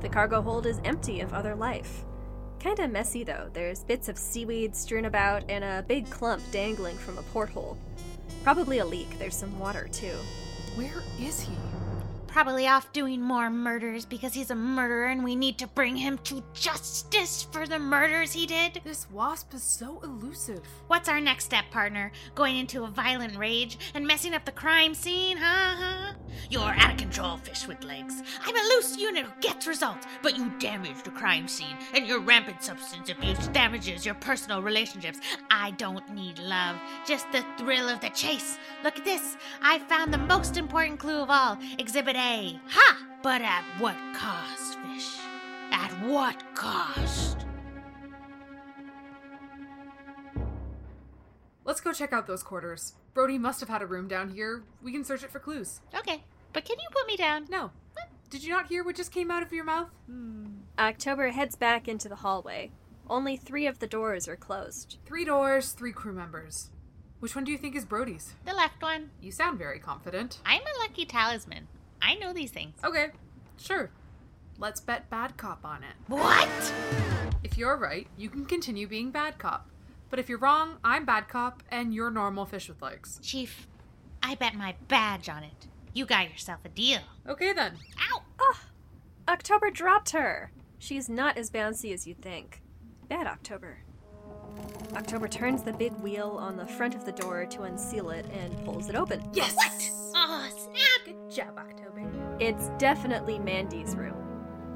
The 0.00 0.08
cargo 0.08 0.40
hold 0.40 0.66
is 0.66 0.80
empty 0.84 1.20
of 1.20 1.34
other 1.34 1.54
life. 1.54 2.04
Kinda 2.58 2.88
messy 2.88 3.24
though. 3.24 3.48
There's 3.52 3.84
bits 3.84 4.08
of 4.08 4.18
seaweed 4.18 4.74
strewn 4.74 5.04
about 5.04 5.44
and 5.48 5.64
a 5.64 5.84
big 5.86 6.08
clump 6.10 6.42
dangling 6.50 6.96
from 6.96 7.18
a 7.18 7.22
porthole. 7.22 7.76
Probably 8.42 8.78
a 8.78 8.86
leak. 8.86 9.18
There's 9.18 9.36
some 9.36 9.58
water 9.58 9.88
too. 9.92 10.16
Where 10.74 11.02
is 11.18 11.40
he? 11.40 11.54
Probably 12.32 12.68
off 12.68 12.92
doing 12.92 13.20
more 13.20 13.50
murders 13.50 14.04
because 14.04 14.32
he's 14.32 14.50
a 14.50 14.54
murderer 14.54 15.06
and 15.06 15.24
we 15.24 15.34
need 15.34 15.58
to 15.58 15.66
bring 15.66 15.96
him 15.96 16.16
to 16.18 16.42
justice 16.54 17.42
for 17.50 17.66
the 17.66 17.78
murders 17.78 18.32
he 18.32 18.46
did. 18.46 18.80
This 18.84 19.10
wasp 19.10 19.52
is 19.52 19.64
so 19.64 20.00
elusive. 20.04 20.60
What's 20.86 21.08
our 21.08 21.20
next 21.20 21.46
step, 21.46 21.64
partner? 21.72 22.12
Going 22.36 22.56
into 22.56 22.84
a 22.84 22.88
violent 22.88 23.36
rage 23.36 23.78
and 23.94 24.06
messing 24.06 24.32
up 24.32 24.44
the 24.44 24.52
crime 24.52 24.94
scene, 24.94 25.38
huh? 25.38 25.74
huh? 25.76 26.12
You're 26.48 26.62
out 26.62 26.92
of 26.92 26.96
control, 26.96 27.36
fish 27.38 27.66
with 27.66 27.84
legs. 27.84 28.22
I'm 28.44 28.56
a 28.56 28.74
loose 28.74 28.96
unit 28.96 29.26
who 29.26 29.40
gets 29.40 29.66
results, 29.66 30.06
but 30.22 30.36
you 30.36 30.50
damage 30.58 31.02
the 31.02 31.10
crime 31.10 31.48
scene, 31.48 31.76
and 31.94 32.06
your 32.06 32.20
rampant 32.20 32.62
substance 32.62 33.10
abuse 33.10 33.48
damages 33.48 34.06
your 34.06 34.14
personal 34.14 34.62
relationships. 34.62 35.18
I 35.50 35.72
don't 35.72 36.08
need 36.14 36.38
love, 36.38 36.76
just 37.06 37.30
the 37.32 37.44
thrill 37.58 37.88
of 37.88 38.00
the 38.00 38.10
chase. 38.10 38.58
Look 38.84 38.98
at 38.98 39.04
this. 39.04 39.36
I 39.62 39.80
found 39.80 40.14
the 40.14 40.18
most 40.18 40.56
important 40.56 40.98
clue 41.00 41.20
of 41.20 41.30
all 41.30 41.58
Exhibit 41.78 42.16
A. 42.20 42.60
Ha! 42.68 42.98
But 43.22 43.40
at 43.40 43.64
what 43.78 43.96
cost, 44.14 44.78
fish? 44.80 45.16
At 45.72 45.90
what 46.06 46.42
cost? 46.54 47.46
Let's 51.64 51.80
go 51.80 51.94
check 51.94 52.12
out 52.12 52.26
those 52.26 52.42
quarters. 52.42 52.92
Brody 53.14 53.38
must 53.38 53.60
have 53.60 53.70
had 53.70 53.80
a 53.80 53.86
room 53.86 54.06
down 54.06 54.28
here. 54.28 54.64
We 54.82 54.92
can 54.92 55.02
search 55.02 55.24
it 55.24 55.30
for 55.30 55.38
clues. 55.38 55.80
Okay, 55.96 56.22
but 56.52 56.66
can 56.66 56.78
you 56.78 56.88
put 56.90 57.06
me 57.06 57.16
down? 57.16 57.46
No. 57.48 57.70
Did 58.28 58.44
you 58.44 58.50
not 58.50 58.66
hear 58.66 58.84
what 58.84 58.96
just 58.96 59.12
came 59.12 59.30
out 59.30 59.42
of 59.42 59.52
your 59.52 59.64
mouth? 59.64 59.88
Hmm. 60.06 60.46
October 60.78 61.30
heads 61.30 61.56
back 61.56 61.88
into 61.88 62.08
the 62.08 62.16
hallway. 62.16 62.70
Only 63.08 63.38
three 63.38 63.66
of 63.66 63.78
the 63.78 63.86
doors 63.86 64.28
are 64.28 64.36
closed. 64.36 64.98
Three 65.06 65.24
doors, 65.24 65.72
three 65.72 65.92
crew 65.92 66.12
members. 66.12 66.70
Which 67.20 67.34
one 67.34 67.44
do 67.44 67.50
you 67.50 67.58
think 67.58 67.74
is 67.74 67.86
Brody's? 67.86 68.34
The 68.44 68.52
left 68.52 68.82
one. 68.82 69.10
You 69.22 69.32
sound 69.32 69.58
very 69.58 69.78
confident. 69.78 70.40
I'm 70.44 70.60
a 70.60 70.78
lucky 70.80 71.06
talisman. 71.06 71.66
I 72.02 72.14
know 72.14 72.32
these 72.32 72.50
things. 72.50 72.76
Okay, 72.84 73.08
sure. 73.58 73.90
Let's 74.58 74.80
bet 74.80 75.08
bad 75.10 75.36
cop 75.36 75.64
on 75.64 75.82
it. 75.82 75.94
What? 76.06 76.72
If 77.42 77.56
you're 77.56 77.76
right, 77.76 78.06
you 78.16 78.28
can 78.28 78.44
continue 78.44 78.86
being 78.86 79.10
bad 79.10 79.38
cop. 79.38 79.68
But 80.10 80.18
if 80.18 80.28
you're 80.28 80.38
wrong, 80.38 80.76
I'm 80.84 81.04
bad 81.04 81.28
cop 81.28 81.62
and 81.70 81.94
you're 81.94 82.10
normal 82.10 82.44
fish 82.44 82.68
with 82.68 82.82
legs. 82.82 83.18
Chief, 83.22 83.66
I 84.22 84.34
bet 84.34 84.54
my 84.54 84.74
badge 84.88 85.28
on 85.28 85.44
it. 85.44 85.66
You 85.94 86.04
got 86.04 86.30
yourself 86.30 86.60
a 86.64 86.68
deal. 86.68 87.00
Okay 87.28 87.52
then. 87.52 87.74
Ow! 88.12 88.22
Oh, 88.38 88.60
October 89.28 89.70
dropped 89.70 90.10
her. 90.10 90.52
She's 90.78 91.08
not 91.08 91.38
as 91.38 91.50
bouncy 91.50 91.92
as 91.92 92.06
you'd 92.06 92.20
think. 92.22 92.62
Bad 93.08 93.26
October. 93.26 93.78
October 94.94 95.28
turns 95.28 95.62
the 95.62 95.72
big 95.72 95.92
wheel 96.00 96.36
on 96.38 96.56
the 96.56 96.66
front 96.66 96.94
of 96.94 97.04
the 97.04 97.12
door 97.12 97.46
to 97.46 97.62
unseal 97.62 98.10
it 98.10 98.26
and 98.32 98.64
pulls 98.64 98.88
it 98.88 98.96
open. 98.96 99.22
Yes! 99.32 99.54
What? 99.54 99.72
Oh, 100.14 100.48
snap! 100.50 101.06
Good 101.06 101.30
job, 101.30 101.56
October. 101.58 101.79
It's 102.40 102.70
definitely 102.78 103.38
Mandy's 103.38 103.94
room. 103.94 104.16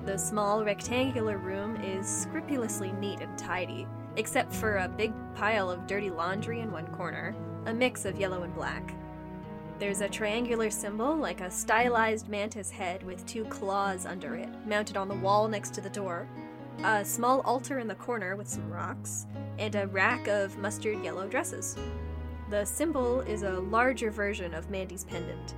The 0.04 0.18
small 0.18 0.62
rectangular 0.66 1.38
room 1.38 1.76
is 1.76 2.06
scrupulously 2.06 2.92
neat 2.92 3.23
and 3.23 3.38
tidy, 3.38 3.87
except 4.16 4.52
for 4.52 4.76
a 4.76 4.88
big 4.88 5.14
pile 5.35 5.71
of 5.71 5.87
dirty 5.87 6.11
laundry 6.11 6.61
in 6.61 6.71
one 6.71 6.87
corner, 6.88 7.35
a 7.64 7.73
mix 7.73 8.04
of 8.04 8.21
yellow 8.21 8.42
and 8.42 8.54
black. 8.54 8.94
There's 9.78 10.02
a 10.02 10.11
triangular 10.11 10.68
symbol, 10.68 11.16
like 11.16 11.40
a 11.40 11.50
stylized 11.50 12.28
mantis 12.28 12.71
head 12.71 13.02
with 13.02 13.25
two 13.25 13.47
claws 13.47 14.04
under 14.04 14.35
it, 14.35 14.50
mounted 14.66 14.99
on 14.99 15.09
the 15.09 15.14
wall 15.14 15.49
next 15.49 15.73
to 15.73 15.80
the 15.80 15.88
door, 15.88 16.28
a 16.85 17.02
small 17.02 17.40
altar 17.40 17.78
in 17.78 17.88
the 17.88 17.94
corner 17.94 18.37
with 18.37 18.47
some 18.47 18.71
rocks, 18.71 19.25
and 19.59 19.75
a 19.75 19.87
rack 19.87 20.28
of 20.28 20.59
mustard 20.59 21.02
yellow 21.02 21.26
dresses. 21.26 21.78
The 22.50 22.66
symbol 22.66 23.23
is 23.23 23.42
a 23.42 23.59
larger 23.59 24.11
version 24.11 24.52
of 24.52 24.68
Mandy's 24.68 25.04
pendant. 25.04 25.54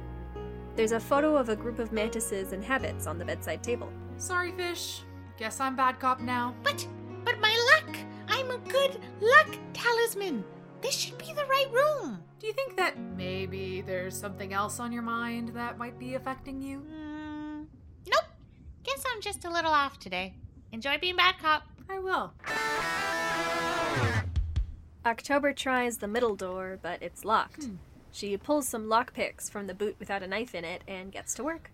There's 0.76 0.92
a 0.92 1.00
photo 1.00 1.38
of 1.38 1.49
a 1.49 1.56
group 1.56 1.78
of 1.78 1.90
mantises 1.90 2.52
and 2.52 2.62
habits 2.62 3.06
on 3.06 3.18
the 3.18 3.25
bedside 3.25 3.62
table. 3.62 3.90
Sorry, 4.18 4.52
fish. 4.52 5.00
Guess 5.38 5.59
I'm 5.59 5.75
bad 5.75 5.99
cop 5.99 6.21
now. 6.21 6.54
But, 6.62 6.87
but 7.25 7.40
my 7.40 7.56
luck! 7.73 7.97
I'm 8.28 8.50
a 8.50 8.59
good 8.59 9.00
luck 9.21 9.56
talisman. 9.73 10.45
This 10.83 10.95
should 10.95 11.16
be 11.16 11.33
the 11.33 11.47
right 11.47 11.73
room. 11.73 12.23
Do 12.38 12.47
you 12.47 12.52
think 12.52 12.76
that 12.76 12.99
maybe 12.99 13.80
there's 13.80 14.14
something 14.14 14.52
else 14.52 14.78
on 14.78 14.92
your 14.92 15.02
mind 15.02 15.49
that 15.54 15.78
might 15.78 15.99
be 15.99 16.14
affecting 16.14 16.61
you? 16.61 16.80
Hmm. 16.80 17.62
Nope. 18.06 18.26
Guess 18.85 19.02
I'm 19.11 19.23
just 19.23 19.47
a 19.47 19.50
little 19.50 19.73
off 19.73 19.99
today. 19.99 20.35
Enjoy 20.73 20.99
being 20.99 21.16
bad 21.16 21.38
cop. 21.38 21.62
I 21.88 21.99
will. 22.00 22.35
October 25.06 25.54
tries 25.54 25.99
the 25.99 26.09
middle 26.09 26.37
door, 26.37 26.78
but 26.83 27.02
it's 27.02 27.25
locked. 27.25 27.64
Hmm. 27.64 27.76
She 28.16 28.35
pulls 28.38 28.66
some 28.66 28.87
lockpicks 28.87 29.50
from 29.50 29.66
the 29.66 29.75
boot 29.75 29.96
without 29.99 30.23
a 30.23 30.26
knife 30.26 30.54
in 30.54 30.64
it 30.64 30.80
and 30.88 31.12
gets 31.12 31.35
to 31.35 31.44
work. 31.44 31.70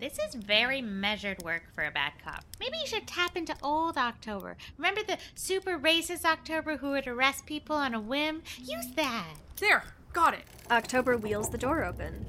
This 0.00 0.18
is 0.18 0.34
very 0.34 0.82
measured 0.82 1.40
work 1.44 1.72
for 1.72 1.84
a 1.84 1.92
bad 1.92 2.14
cop. 2.24 2.42
Maybe 2.58 2.78
you 2.78 2.88
should 2.88 3.06
tap 3.06 3.36
into 3.36 3.54
old 3.62 3.96
October. 3.96 4.56
Remember 4.76 5.02
the 5.04 5.18
super 5.36 5.78
racist 5.78 6.24
October 6.24 6.78
who 6.78 6.90
would 6.90 7.06
arrest 7.06 7.46
people 7.46 7.76
on 7.76 7.94
a 7.94 8.00
whim? 8.00 8.42
Use 8.58 8.88
that. 8.96 9.34
There, 9.60 9.84
got 10.12 10.34
it. 10.34 10.42
October 10.68 11.16
wheels 11.16 11.48
the 11.48 11.58
door 11.58 11.84
open. 11.84 12.26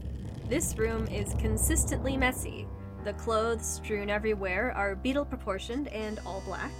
This 0.48 0.78
room 0.78 1.08
is 1.08 1.34
consistently 1.40 2.16
messy. 2.16 2.68
The 3.04 3.14
clothes 3.14 3.66
strewn 3.66 4.12
everywhere 4.12 4.74
are 4.74 4.94
beetle 4.94 5.26
proportioned 5.26 5.88
and 5.88 6.20
all 6.24 6.44
black. 6.46 6.72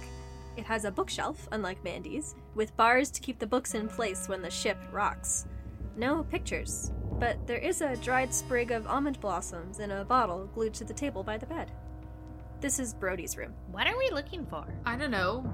It 0.56 0.64
has 0.64 0.84
a 0.84 0.90
bookshelf, 0.90 1.48
unlike 1.52 1.82
Mandy's, 1.82 2.34
with 2.54 2.76
bars 2.76 3.10
to 3.10 3.20
keep 3.20 3.38
the 3.38 3.46
books 3.46 3.74
in 3.74 3.88
place 3.88 4.28
when 4.28 4.42
the 4.42 4.50
ship 4.50 4.78
rocks. 4.92 5.46
No 5.96 6.24
pictures, 6.24 6.92
but 7.18 7.46
there 7.46 7.58
is 7.58 7.80
a 7.80 7.96
dried 7.96 8.34
sprig 8.34 8.70
of 8.70 8.86
almond 8.86 9.20
blossoms 9.20 9.78
in 9.78 9.90
a 9.90 10.04
bottle 10.04 10.46
glued 10.54 10.74
to 10.74 10.84
the 10.84 10.94
table 10.94 11.22
by 11.22 11.38
the 11.38 11.46
bed. 11.46 11.70
This 12.60 12.78
is 12.78 12.94
Brody's 12.94 13.36
room. 13.36 13.54
What 13.70 13.86
are 13.86 13.98
we 13.98 14.10
looking 14.10 14.46
for? 14.46 14.66
I 14.86 14.96
don't 14.96 15.10
know. 15.10 15.52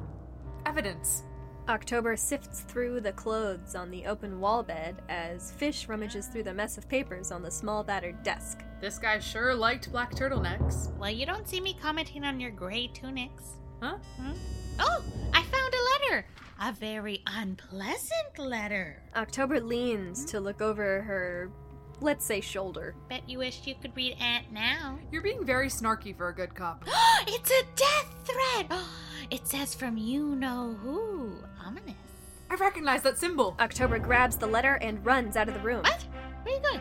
Evidence. 0.67 1.25
October 1.69 2.17
sifts 2.17 2.61
through 2.61 3.01
the 3.01 3.13
clothes 3.13 3.75
on 3.75 3.91
the 3.91 4.07
open 4.07 4.41
wall 4.41 4.63
bed 4.63 5.03
as 5.09 5.53
Fish 5.53 5.87
rummages 5.87 6.27
through 6.27 6.45
the 6.45 6.55
mess 6.55 6.79
of 6.79 6.89
papers 6.89 7.31
on 7.31 7.43
the 7.43 7.51
small 7.51 7.85
battered 7.85 8.23
desk. 8.23 8.63
This 8.81 8.99
guy 8.99 9.19
sure 9.19 9.55
liked 9.55 9.93
black 9.93 10.15
turtlenecks. 10.15 10.97
Well, 10.97 11.11
you 11.11 11.27
don't 11.27 11.47
see 11.47 11.61
me 11.61 11.77
commenting 11.81 12.25
on 12.25 12.41
your 12.41 12.51
gray 12.51 12.89
tunics. 12.89 13.59
Huh? 13.81 13.97
Hmm? 14.21 14.33
Oh, 14.81 15.03
I 15.33 15.43
found 15.43 15.75
a 15.75 16.07
letter. 16.15 16.27
A 16.61 16.73
very 16.73 17.23
unpleasant 17.27 18.39
letter. 18.39 19.03
October 19.15 19.61
leans 19.61 20.25
to 20.27 20.41
look 20.41 20.61
over 20.61 21.03
her, 21.03 21.51
let's 22.01 22.25
say, 22.25 22.41
shoulder. 22.41 22.95
Bet 23.09 23.29
you 23.29 23.39
wish 23.39 23.67
you 23.67 23.75
could 23.81 23.95
read 23.95 24.17
Aunt 24.21 24.51
now. 24.51 24.99
You're 25.13 25.23
being 25.23 25.45
very 25.45 25.69
snarky 25.69 26.17
for 26.17 26.29
a 26.29 26.35
good 26.35 26.55
cop. 26.55 26.85
it's 27.29 27.51
a 27.51 27.63
death 27.77 28.15
threat. 28.25 28.81
It 29.31 29.47
says 29.47 29.75
from 29.75 29.99
you 29.99 30.35
know 30.37 30.75
who. 30.83 31.35
Ominous. 31.63 31.95
I 32.49 32.55
recognize 32.55 33.03
that 33.03 33.19
symbol. 33.19 33.55
October 33.61 33.99
grabs 33.99 34.39
the 34.39 34.47
letter 34.47 34.77
and 34.77 35.05
runs 35.05 35.37
out 35.37 35.49
of 35.49 35.55
the 35.55 35.61
room. 35.61 35.83
What? 35.83 36.07
Where 36.45 36.55
are 36.55 36.57
you 36.57 36.63
going? 36.63 36.81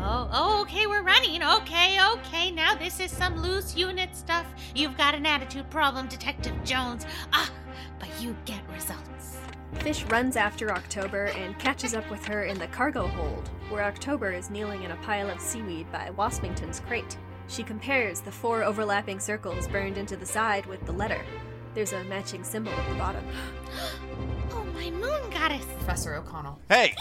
Oh, 0.00 0.28
oh, 0.32 0.62
okay, 0.62 0.86
we're 0.86 1.02
running. 1.02 1.42
Okay, 1.42 1.98
okay, 2.12 2.50
now 2.50 2.74
this 2.74 3.00
is 3.00 3.10
some 3.10 3.36
loose 3.36 3.76
unit 3.76 4.14
stuff. 4.14 4.46
You've 4.74 4.96
got 4.96 5.14
an 5.14 5.26
attitude 5.26 5.68
problem, 5.70 6.08
Detective 6.08 6.54
Jones. 6.64 7.04
Ah, 7.32 7.50
but 7.98 8.08
you 8.20 8.36
get 8.44 8.60
results. 8.72 9.38
Fish 9.80 10.04
runs 10.04 10.36
after 10.36 10.72
October 10.72 11.26
and 11.26 11.58
catches 11.58 11.94
up 11.94 12.08
with 12.10 12.24
her 12.26 12.44
in 12.44 12.58
the 12.58 12.66
cargo 12.68 13.06
hold, 13.06 13.48
where 13.68 13.84
October 13.84 14.32
is 14.32 14.50
kneeling 14.50 14.82
in 14.82 14.92
a 14.92 14.96
pile 14.96 15.28
of 15.28 15.40
seaweed 15.40 15.90
by 15.92 16.10
Waspington's 16.16 16.80
crate. 16.80 17.18
She 17.48 17.62
compares 17.62 18.20
the 18.20 18.32
four 18.32 18.62
overlapping 18.62 19.20
circles 19.20 19.68
burned 19.68 19.98
into 19.98 20.16
the 20.16 20.26
side 20.26 20.66
with 20.66 20.84
the 20.86 20.92
letter. 20.92 21.24
There's 21.74 21.92
a 21.92 22.04
matching 22.04 22.44
symbol 22.44 22.72
at 22.72 22.88
the 22.88 22.94
bottom. 22.94 23.24
Oh, 24.50 24.64
my 24.74 24.90
moon 24.90 25.30
goddess. 25.30 25.64
Professor 25.76 26.14
O'Connell. 26.14 26.58
Hey! 26.68 26.94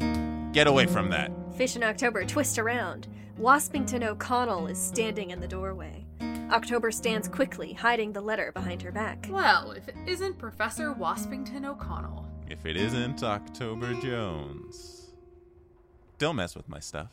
Get 0.52 0.66
away 0.66 0.86
from 0.86 1.10
that. 1.10 1.32
Fish 1.60 1.74
and 1.74 1.84
October 1.84 2.24
twist 2.24 2.58
around. 2.58 3.06
Waspington 3.38 4.02
O'Connell 4.02 4.66
is 4.68 4.78
standing 4.78 5.28
in 5.28 5.40
the 5.40 5.46
doorway. 5.46 6.06
October 6.50 6.90
stands 6.90 7.28
quickly, 7.28 7.74
hiding 7.74 8.14
the 8.14 8.20
letter 8.22 8.50
behind 8.52 8.80
her 8.80 8.90
back. 8.90 9.26
Well, 9.28 9.72
if 9.72 9.86
it 9.86 9.94
isn't 10.06 10.38
Professor 10.38 10.94
Waspington 10.94 11.66
O'Connell. 11.66 12.26
If 12.48 12.64
it 12.64 12.78
isn't 12.78 13.22
October 13.22 13.92
Jones. 13.92 15.10
Don't 16.16 16.36
mess 16.36 16.56
with 16.56 16.66
my 16.66 16.80
stuff. 16.80 17.10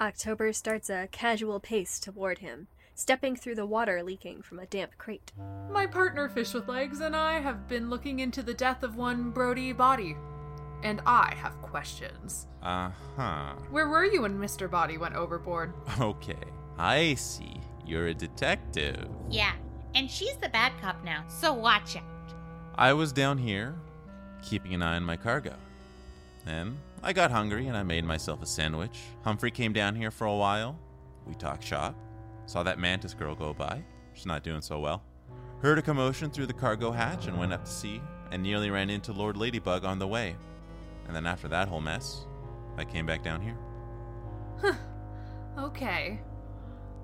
October 0.00 0.54
starts 0.54 0.88
a 0.88 1.08
casual 1.12 1.60
pace 1.60 2.00
toward 2.00 2.38
him, 2.38 2.68
stepping 2.94 3.36
through 3.36 3.56
the 3.56 3.66
water 3.66 4.02
leaking 4.02 4.40
from 4.40 4.60
a 4.60 4.64
damp 4.64 4.96
crate. 4.96 5.30
My 5.70 5.84
partner, 5.86 6.30
Fish 6.30 6.54
with 6.54 6.68
Legs, 6.68 7.00
and 7.00 7.14
I 7.14 7.40
have 7.40 7.68
been 7.68 7.90
looking 7.90 8.20
into 8.20 8.42
the 8.42 8.54
death 8.54 8.82
of 8.82 8.96
one 8.96 9.28
Brody 9.28 9.74
Body. 9.74 10.16
And 10.82 11.00
I 11.06 11.34
have 11.36 11.60
questions. 11.62 12.46
Uh 12.62 12.90
huh. 13.16 13.54
Where 13.70 13.88
were 13.88 14.04
you 14.04 14.22
when 14.22 14.38
Mr. 14.38 14.70
Body 14.70 14.98
went 14.98 15.14
overboard? 15.14 15.72
Okay. 16.00 16.34
I 16.78 17.14
see. 17.14 17.60
You're 17.86 18.08
a 18.08 18.14
detective. 18.14 19.08
Yeah, 19.28 19.52
and 19.94 20.10
she's 20.10 20.36
the 20.36 20.48
bad 20.48 20.72
cop 20.80 21.04
now, 21.04 21.24
so 21.28 21.52
watch 21.52 21.96
out. 21.96 22.02
I 22.76 22.92
was 22.92 23.12
down 23.12 23.36
here, 23.36 23.74
keeping 24.42 24.74
an 24.74 24.82
eye 24.82 24.96
on 24.96 25.04
my 25.04 25.16
cargo. 25.16 25.54
Then 26.46 26.78
I 27.02 27.12
got 27.12 27.30
hungry 27.30 27.66
and 27.66 27.76
I 27.76 27.82
made 27.82 28.04
myself 28.04 28.42
a 28.42 28.46
sandwich. 28.46 28.98
Humphrey 29.22 29.50
came 29.50 29.72
down 29.72 29.94
here 29.96 30.10
for 30.10 30.26
a 30.26 30.34
while. 30.36 30.78
We 31.26 31.34
talked 31.34 31.64
shop. 31.64 31.94
Saw 32.46 32.62
that 32.62 32.78
mantis 32.78 33.14
girl 33.14 33.34
go 33.34 33.52
by. 33.52 33.82
She's 34.14 34.26
not 34.26 34.42
doing 34.42 34.60
so 34.62 34.80
well. 34.80 35.02
Heard 35.60 35.78
a 35.78 35.82
commotion 35.82 36.30
through 36.30 36.46
the 36.46 36.52
cargo 36.52 36.90
hatch 36.90 37.26
and 37.26 37.38
went 37.38 37.52
up 37.52 37.64
to 37.64 37.70
see, 37.70 38.00
and 38.30 38.42
nearly 38.42 38.70
ran 38.70 38.88
into 38.88 39.12
Lord 39.12 39.36
Ladybug 39.36 39.84
on 39.84 39.98
the 39.98 40.06
way. 40.06 40.36
And 41.10 41.16
then 41.16 41.26
after 41.26 41.48
that 41.48 41.66
whole 41.66 41.80
mess, 41.80 42.24
I 42.78 42.84
came 42.84 43.04
back 43.04 43.24
down 43.24 43.40
here. 43.40 43.56
Huh. 44.60 44.74
Okay. 45.58 46.20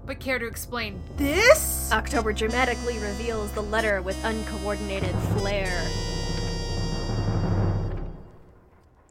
But 0.05 0.21
care 0.21 0.39
to 0.39 0.47
explain 0.47 1.03
this? 1.17 1.91
October 1.91 2.33
dramatically 2.33 3.01
reveals 3.01 3.51
the 3.51 3.63
letter 3.63 4.03
with 4.03 4.17
uncoordinated 4.25 5.13
flair. 5.37 5.67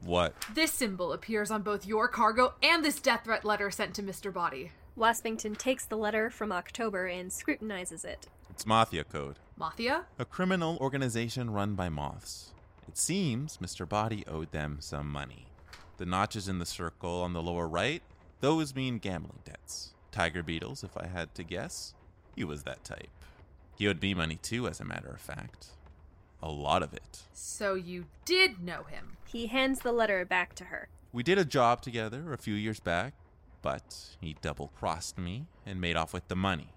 What? 0.06 0.34
This 0.54 0.72
symbol 0.72 1.12
appears 1.12 1.52
on 1.52 1.62
both 1.62 1.86
your 1.86 2.08
cargo 2.08 2.54
and 2.64 2.86
this 2.86 3.02
death 3.02 3.25
threat 3.25 3.44
letter 3.44 3.70
sent 3.70 3.96
to 3.96 4.02
Mr. 4.02 4.32
Body. 4.32 4.72
Waspington 4.98 5.58
takes 5.58 5.86
the 5.86 5.98
letter 5.98 6.30
from 6.30 6.54
October 6.54 7.06
and 7.06 7.34
scrutinizes 7.34 8.06
it. 8.06 8.28
It's 8.50 8.66
Mafia 8.66 9.04
Code, 9.04 9.40
Mafia? 9.58 10.06
a 10.18 10.24
criminal 10.24 10.78
organization 10.80 11.50
run 11.50 11.75
by 11.75 11.90
moths. 11.90 12.54
It 12.96 13.00
seems 13.00 13.58
Mr. 13.58 13.88
Body 13.88 14.24
owed 14.25 14.54
them 14.54 14.78
some 14.80 15.12
money. 15.12 15.48
The 15.98 16.06
notches 16.06 16.48
in 16.48 16.60
the 16.60 16.66
circle 16.66 17.24
on 17.24 17.34
the 17.34 17.42
lower 17.42 17.68
right, 17.68 18.02
those 18.40 18.74
mean 18.74 19.00
gambling 19.00 19.42
debts. 19.44 19.94
Tiger 20.14 20.42
beetles, 20.42 20.82
if 20.82 20.96
I 20.96 21.08
had 21.08 21.36
to 21.36 21.44
guess. 21.44 21.94
He 22.38 22.46
was 22.46 22.64
that 22.64 22.86
type. 22.86 23.10
He 23.78 23.86
owed 23.90 24.02
me 24.02 24.14
money 24.14 24.40
too, 24.42 24.66
as 24.66 24.80
a 24.80 24.86
matter 24.86 25.10
of 25.10 25.20
fact. 25.20 25.72
A 26.42 26.50
lot 26.50 26.82
of 26.82 26.94
it. 26.94 27.24
So 27.34 27.74
you 27.75 28.06
did 28.24 28.64
know 28.64 28.84
him. 28.84 29.18
He 29.28 29.48
hands 29.48 29.80
the 29.80 29.92
letter 29.92 30.24
back 30.24 30.56
to 30.56 30.64
her. 30.64 30.88
We 31.12 31.22
did 31.22 31.38
a 31.38 31.44
job 31.44 31.82
together 31.82 32.32
a 32.32 32.38
few 32.38 32.54
years 32.54 32.80
back, 32.80 33.14
but 33.62 34.16
he 34.22 34.38
double 34.42 34.72
crossed 34.80 35.18
me 35.18 35.48
and 35.66 35.82
made 35.82 35.98
off 35.98 36.14
with 36.14 36.30
the 36.30 36.38
money. 36.38 36.70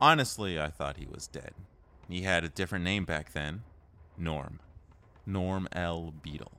Honestly, 0.00 0.58
I 0.58 0.66
thought 0.66 0.96
he 0.96 1.06
was 1.06 1.28
dead. 1.28 1.54
He 2.08 2.22
had 2.22 2.42
a 2.42 2.48
different 2.48 2.84
name 2.84 3.04
back 3.04 3.32
then 3.34 3.62
Norm. 4.16 4.58
Norm 5.28 5.68
L. 5.72 6.12
Beadle. 6.22 6.52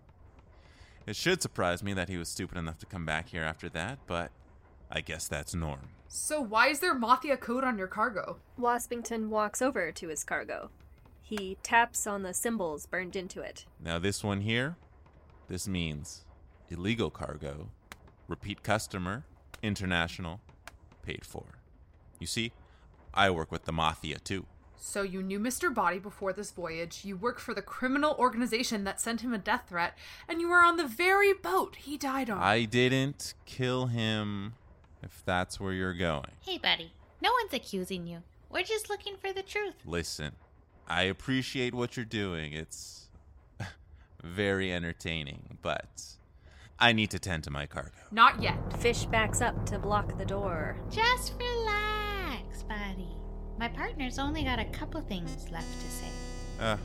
It 1.05 1.15
should 1.15 1.41
surprise 1.41 1.81
me 1.81 1.93
that 1.93 2.07
he 2.07 2.17
was 2.17 2.29
stupid 2.29 2.57
enough 2.57 2.77
to 2.79 2.85
come 2.85 3.05
back 3.05 3.29
here 3.29 3.43
after 3.43 3.67
that, 3.69 3.97
but 4.05 4.31
I 4.91 5.01
guess 5.01 5.27
that's 5.27 5.55
Norm. 5.55 5.89
So 6.07 6.39
why 6.39 6.67
is 6.67 6.79
there 6.79 6.93
Mafia 6.93 7.35
code 7.35 7.63
on 7.63 7.77
your 7.77 7.87
cargo? 7.87 8.37
Waspington 8.59 9.29
walks 9.29 9.61
over 9.61 9.91
to 9.91 10.07
his 10.07 10.23
cargo. 10.23 10.69
He 11.21 11.57
taps 11.61 12.07
on 12.07 12.23
the 12.23 12.33
symbols 12.33 12.85
burned 12.85 13.15
into 13.15 13.41
it. 13.41 13.65
Now, 13.83 13.99
this 13.99 14.23
one 14.23 14.41
here, 14.41 14.75
this 15.47 15.67
means 15.67 16.25
illegal 16.69 17.09
cargo, 17.09 17.69
repeat 18.27 18.63
customer, 18.63 19.25
international, 19.61 20.41
paid 21.03 21.25
for. 21.25 21.45
You 22.19 22.27
see, 22.27 22.51
I 23.13 23.29
work 23.31 23.51
with 23.51 23.65
the 23.65 23.71
Mafia 23.71 24.19
too. 24.19 24.45
So 24.81 25.01
you 25.01 25.21
knew 25.21 25.39
Mr. 25.39 25.73
Body 25.73 25.99
before 25.99 26.31
this 26.31 26.51
voyage, 26.51 27.03
you 27.03 27.17
work 27.17 27.37
for 27.39 27.53
the 27.53 27.61
criminal 27.61 28.15
organization 28.17 28.85
that 28.85 29.01
sent 29.01 29.21
him 29.21 29.33
a 29.33 29.37
death 29.37 29.65
threat, 29.67 29.97
and 30.27 30.39
you 30.39 30.49
were 30.49 30.63
on 30.63 30.77
the 30.77 30.87
very 30.87 31.33
boat 31.33 31.75
he 31.75 31.97
died 31.97 32.29
on. 32.29 32.41
I 32.41 32.63
didn't 32.63 33.33
kill 33.45 33.87
him, 33.87 34.53
if 35.03 35.21
that's 35.25 35.59
where 35.59 35.73
you're 35.73 35.93
going. 35.93 36.31
Hey, 36.39 36.57
buddy. 36.57 36.93
No 37.21 37.31
one's 37.41 37.53
accusing 37.53 38.07
you. 38.07 38.23
We're 38.49 38.63
just 38.63 38.89
looking 38.89 39.15
for 39.17 39.33
the 39.33 39.43
truth. 39.43 39.75
Listen, 39.85 40.31
I 40.87 41.03
appreciate 41.03 41.75
what 41.75 41.97
you're 41.97 42.05
doing. 42.05 42.53
It's 42.53 43.09
very 44.23 44.71
entertaining, 44.71 45.57
but 45.61 46.03
I 46.79 46.93
need 46.93 47.11
to 47.11 47.19
tend 47.19 47.43
to 47.43 47.51
my 47.51 47.65
cargo. 47.65 47.91
Not 48.11 48.41
yet. 48.41 48.57
Fish 48.79 49.03
backs 49.05 49.41
up 49.41 49.65
to 49.67 49.77
block 49.77 50.17
the 50.17 50.25
door. 50.25 50.77
Just 50.89 51.33
relax, 51.37 52.63
buddy. 52.63 53.18
My 53.59 53.67
partner's 53.67 54.17
only 54.19 54.45
got 54.45 54.57
a 54.57 54.65
couple 54.65 55.01
things 55.01 55.51
left 55.51 55.81
to 55.81 55.91
say. 55.91 56.07
Uh, 56.61 56.77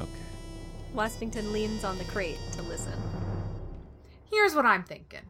okay. 0.00 0.10
Waspington 0.92 1.52
leans 1.52 1.84
on 1.84 1.96
the 1.98 2.04
crate 2.04 2.38
to 2.54 2.62
listen. 2.62 3.00
Here's 4.28 4.56
what 4.56 4.66
I'm 4.66 4.82
thinking 4.82 5.20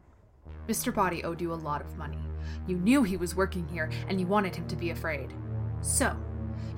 Mr. 0.67 0.91
Body 0.91 1.23
owed 1.23 1.39
you 1.39 1.53
a 1.53 1.55
lot 1.55 1.81
of 1.81 1.97
money. 1.97 2.17
You 2.65 2.77
knew 2.77 3.03
he 3.03 3.15
was 3.15 3.35
working 3.35 3.67
here, 3.67 3.91
and 4.07 4.19
you 4.19 4.25
wanted 4.25 4.55
him 4.55 4.67
to 4.69 4.75
be 4.75 4.89
afraid. 4.89 5.31
So, 5.81 6.17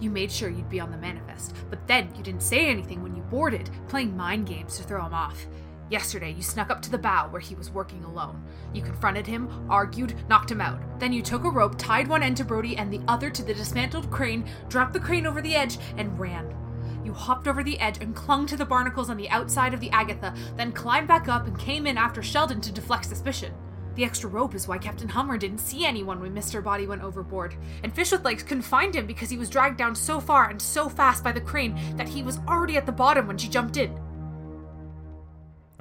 you 0.01 0.09
made 0.09 0.33
sure 0.33 0.49
you'd 0.49 0.69
be 0.69 0.81
on 0.81 0.91
the 0.91 0.97
manifest, 0.97 1.55
but 1.69 1.87
then 1.87 2.13
you 2.13 2.23
didn't 2.23 2.43
say 2.43 2.67
anything 2.67 3.01
when 3.01 3.15
you 3.15 3.21
boarded, 3.23 3.69
playing 3.87 4.17
mind 4.17 4.47
games 4.47 4.75
to 4.77 4.83
throw 4.83 5.05
him 5.05 5.13
off. 5.13 5.45
Yesterday, 5.91 6.31
you 6.31 6.41
snuck 6.41 6.69
up 6.69 6.81
to 6.83 6.89
the 6.89 6.97
bow 6.97 7.27
where 7.27 7.41
he 7.41 7.53
was 7.53 7.69
working 7.69 8.01
alone. 8.05 8.41
You 8.73 8.81
confronted 8.81 9.27
him, 9.27 9.49
argued, 9.69 10.15
knocked 10.29 10.49
him 10.49 10.61
out. 10.61 10.79
Then 11.01 11.11
you 11.11 11.21
took 11.21 11.43
a 11.43 11.49
rope, 11.49 11.77
tied 11.77 12.07
one 12.07 12.23
end 12.23 12.37
to 12.37 12.45
Brody 12.45 12.77
and 12.77 12.91
the 12.93 13.01
other 13.09 13.29
to 13.29 13.43
the 13.43 13.53
dismantled 13.53 14.09
crane, 14.09 14.49
dropped 14.69 14.93
the 14.93 15.01
crane 15.01 15.27
over 15.27 15.41
the 15.41 15.53
edge, 15.53 15.77
and 15.97 16.17
ran. 16.17 16.55
You 17.03 17.13
hopped 17.13 17.45
over 17.45 17.61
the 17.61 17.77
edge 17.81 17.97
and 17.99 18.15
clung 18.15 18.45
to 18.45 18.55
the 18.55 18.63
barnacles 18.63 19.09
on 19.09 19.17
the 19.17 19.29
outside 19.31 19.73
of 19.73 19.81
the 19.81 19.89
Agatha, 19.89 20.33
then 20.55 20.71
climbed 20.71 21.09
back 21.09 21.27
up 21.27 21.45
and 21.45 21.59
came 21.59 21.85
in 21.85 21.97
after 21.97 22.21
Shelldon 22.21 22.61
to 22.61 22.71
deflect 22.71 23.03
suspicion. 23.03 23.53
The 23.95 24.05
extra 24.05 24.29
rope 24.29 24.55
is 24.55 24.69
why 24.69 24.77
Captain 24.77 25.09
Hummer 25.09 25.37
didn't 25.37 25.57
see 25.57 25.85
anyone 25.85 26.21
when 26.21 26.33
Mr. 26.33 26.63
Body 26.63 26.87
went 26.87 27.03
overboard, 27.03 27.55
and 27.83 27.93
Fish 27.93 28.13
with 28.13 28.23
Legs 28.23 28.43
couldn't 28.43 28.61
find 28.61 28.95
him 28.95 29.05
because 29.05 29.29
he 29.29 29.37
was 29.37 29.49
dragged 29.49 29.77
down 29.77 29.95
so 29.95 30.21
far 30.21 30.49
and 30.49 30.61
so 30.61 30.87
fast 30.87 31.21
by 31.21 31.33
the 31.33 31.41
crane 31.41 31.77
that 31.97 32.07
he 32.07 32.23
was 32.23 32.39
already 32.47 32.77
at 32.77 32.85
the 32.85 32.93
bottom 32.93 33.27
when 33.27 33.37
she 33.37 33.49
jumped 33.49 33.75
in. 33.75 34.00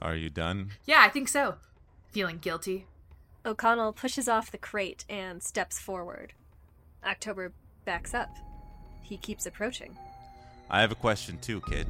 Are 0.02 0.16
you 0.16 0.30
done? 0.30 0.70
Yeah, 0.86 1.00
I 1.00 1.08
think 1.08 1.28
so. 1.28 1.56
Feeling 2.10 2.38
guilty. 2.38 2.86
O'Connell 3.44 3.92
pushes 3.92 4.28
off 4.28 4.50
the 4.50 4.58
crate 4.58 5.04
and 5.08 5.42
steps 5.42 5.78
forward. 5.78 6.32
October 7.04 7.52
backs 7.84 8.14
up. 8.14 8.36
He 9.02 9.16
keeps 9.16 9.46
approaching. 9.46 9.96
I 10.70 10.80
have 10.80 10.92
a 10.92 10.96
question 10.96 11.38
too, 11.40 11.60
kid. 11.62 11.86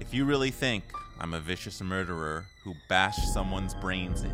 If 0.00 0.12
you 0.12 0.24
really 0.24 0.50
think 0.50 0.84
I'm 1.20 1.34
a 1.34 1.40
vicious 1.40 1.80
murderer 1.80 2.46
who 2.64 2.74
bashed 2.88 3.32
someone's 3.32 3.74
brains 3.74 4.22
in 4.22 4.32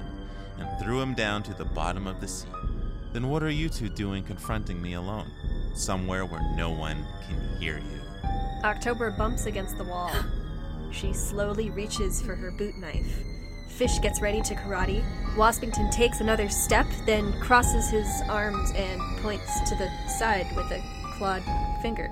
and 0.58 0.80
threw 0.80 1.00
him 1.00 1.14
down 1.14 1.42
to 1.44 1.54
the 1.54 1.64
bottom 1.64 2.06
of 2.06 2.20
the 2.20 2.28
sea, 2.28 2.48
then 3.12 3.28
what 3.28 3.42
are 3.42 3.50
you 3.50 3.68
two 3.68 3.88
doing 3.88 4.24
confronting 4.24 4.80
me 4.80 4.94
alone? 4.94 5.30
Somewhere 5.74 6.24
where 6.24 6.42
no 6.56 6.70
one 6.70 7.04
can 7.28 7.58
hear 7.60 7.78
you. 7.78 8.00
October 8.64 9.10
bumps 9.10 9.46
against 9.46 9.76
the 9.76 9.84
wall. 9.84 10.10
She 10.90 11.12
slowly 11.12 11.70
reaches 11.70 12.20
for 12.22 12.34
her 12.34 12.50
boot 12.50 12.76
knife. 12.76 13.22
Fish 13.68 14.00
gets 14.00 14.20
ready 14.20 14.42
to 14.42 14.54
karate. 14.54 15.04
Waspington 15.36 15.90
takes 15.92 16.20
another 16.20 16.48
step, 16.48 16.86
then 17.06 17.32
crosses 17.40 17.88
his 17.88 18.08
arms 18.28 18.72
and 18.74 19.00
points 19.22 19.60
to 19.68 19.76
the 19.76 19.88
side 20.08 20.46
with 20.56 20.70
a 20.72 20.82
clawed 21.16 21.42
finger. 21.80 22.10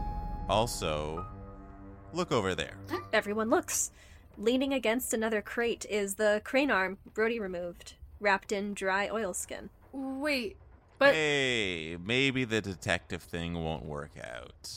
Also, 0.48 1.26
look 2.12 2.30
over 2.30 2.54
there. 2.54 2.76
Everyone 3.12 3.50
looks. 3.50 3.90
Leaning 4.38 4.72
against 4.74 5.12
another 5.14 5.42
crate 5.42 5.86
is 5.88 6.14
the 6.14 6.40
crane 6.44 6.70
arm 6.70 6.98
Brody 7.14 7.40
removed, 7.40 7.94
wrapped 8.20 8.52
in 8.52 8.74
dry 8.74 9.08
oilskin. 9.08 9.70
Wait, 9.92 10.56
but 10.98 11.14
Hey, 11.14 11.96
maybe 12.04 12.44
the 12.44 12.60
detective 12.60 13.22
thing 13.22 13.54
won't 13.54 13.84
work 13.84 14.12
out. 14.22 14.70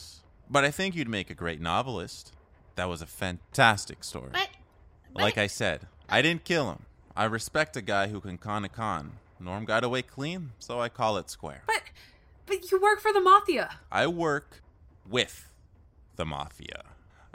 But 0.50 0.66
I 0.66 0.72
think 0.72 0.96
you'd 0.96 1.10
make 1.10 1.30
a 1.30 1.36
great 1.36 1.62
novelist. 1.62 2.34
That 2.80 2.88
was 2.88 3.02
a 3.02 3.06
fantastic 3.06 4.06
story. 4.06 4.30
But, 4.32 4.48
but 5.14 5.22
Like 5.22 5.38
I 5.38 5.48
said, 5.48 5.88
I 6.08 6.22
didn't 6.22 6.46
kill 6.46 6.72
him. 6.72 6.84
I 7.14 7.26
respect 7.26 7.76
a 7.76 7.82
guy 7.82 8.08
who 8.08 8.22
can 8.22 8.38
con 8.38 8.64
a 8.64 8.70
con. 8.70 9.18
Norm 9.38 9.66
got 9.66 9.84
away 9.84 10.02
clean, 10.02 10.52
so 10.60 10.80
I 10.80 10.88
call 10.88 11.18
it 11.18 11.30
square. 11.30 11.64
but 11.68 11.82
but 12.46 12.72
you 12.72 12.80
work 12.80 13.02
for 13.02 13.12
the 13.12 13.20
Mafia. 13.20 13.80
I 13.92 14.08
work 14.08 14.62
with 15.06 15.52
the 16.16 16.26
Mafia. 16.26 16.84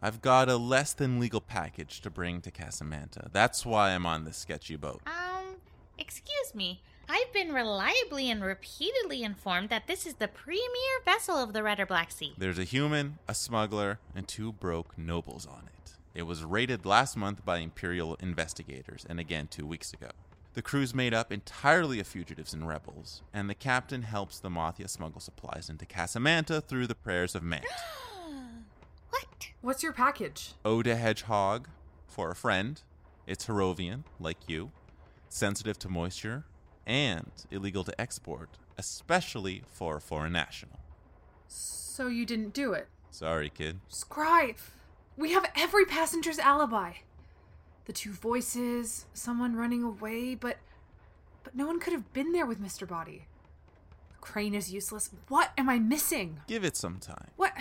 I've 0.00 0.22
got 0.22 0.48
a 0.48 0.56
less 0.56 0.94
than 0.94 1.20
legal 1.20 1.42
package 1.42 2.00
to 2.00 2.08
bring 2.08 2.40
to 2.40 2.50
Casamanta. 2.50 3.30
That's 3.30 3.66
why 3.66 3.90
I'm 3.90 4.06
on 4.06 4.24
this 4.24 4.38
sketchy 4.38 4.76
boat. 4.76 5.02
Um, 5.06 5.56
excuse 5.98 6.54
me. 6.54 6.80
I've 7.08 7.32
been 7.32 7.52
reliably 7.52 8.30
and 8.30 8.42
repeatedly 8.42 9.22
informed 9.22 9.68
that 9.68 9.86
this 9.86 10.06
is 10.06 10.14
the 10.14 10.28
premier 10.28 10.70
vessel 11.04 11.36
of 11.36 11.52
the 11.52 11.60
Reddorblack 11.60 12.10
Sea. 12.10 12.34
There's 12.38 12.58
a 12.58 12.64
human, 12.64 13.18
a 13.28 13.34
smuggler, 13.34 13.98
and 14.14 14.26
two 14.26 14.52
broke 14.52 14.96
nobles 14.96 15.46
on 15.46 15.64
it. 15.66 15.92
It 16.14 16.22
was 16.22 16.44
raided 16.44 16.86
last 16.86 17.16
month 17.16 17.44
by 17.44 17.58
Imperial 17.58 18.14
investigators, 18.16 19.04
and 19.08 19.20
again 19.20 19.48
two 19.48 19.66
weeks 19.66 19.92
ago. 19.92 20.10
The 20.54 20.62
crew's 20.62 20.94
made 20.94 21.12
up 21.12 21.32
entirely 21.32 21.98
of 22.00 22.06
fugitives 22.06 22.54
and 22.54 22.66
rebels, 22.66 23.22
and 23.32 23.50
the 23.50 23.54
captain 23.54 24.02
helps 24.02 24.38
the 24.38 24.50
Mafia 24.50 24.88
smuggle 24.88 25.20
supplies 25.20 25.68
into 25.68 25.84
Casamanta 25.84 26.62
through 26.62 26.86
the 26.86 26.94
prayers 26.94 27.34
of 27.34 27.42
Mant. 27.42 27.64
What? 29.10 29.48
What's 29.60 29.82
your 29.82 29.92
package? 29.92 30.54
Oda 30.64 30.96
Hedgehog 30.96 31.68
for 32.08 32.30
a 32.30 32.34
friend. 32.34 32.80
It's 33.26 33.46
Herovian, 33.46 34.04
like 34.18 34.38
you, 34.48 34.72
sensitive 35.28 35.78
to 35.80 35.88
moisture, 35.88 36.44
and 36.86 37.30
illegal 37.50 37.84
to 37.84 38.00
export, 38.00 38.50
especially 38.78 39.62
for 39.70 39.96
a 39.96 40.00
foreign 40.00 40.32
national. 40.32 40.78
So 41.46 42.08
you 42.08 42.26
didn't 42.26 42.52
do 42.54 42.72
it. 42.72 42.88
Sorry, 43.10 43.48
kid. 43.50 43.80
Scribe, 43.88 44.56
we 45.16 45.32
have 45.32 45.50
every 45.56 45.84
passenger's 45.84 46.38
alibi. 46.38 46.94
the 47.86 47.92
two 47.92 48.12
voices, 48.12 49.04
someone 49.12 49.54
running 49.56 49.82
away, 49.82 50.34
but 50.34 50.56
but 51.42 51.54
no 51.54 51.66
one 51.66 51.78
could 51.78 51.92
have 51.92 52.12
been 52.14 52.32
there 52.32 52.46
with 52.46 52.58
Mr. 52.60 52.88
Body. 52.88 53.26
The 54.10 54.16
crane 54.22 54.54
is 54.54 54.72
useless. 54.72 55.10
What 55.28 55.50
am 55.58 55.68
I 55.68 55.78
missing? 55.78 56.40
Give 56.46 56.64
it 56.64 56.74
some 56.76 56.98
time. 56.98 57.28
What? 57.36 57.52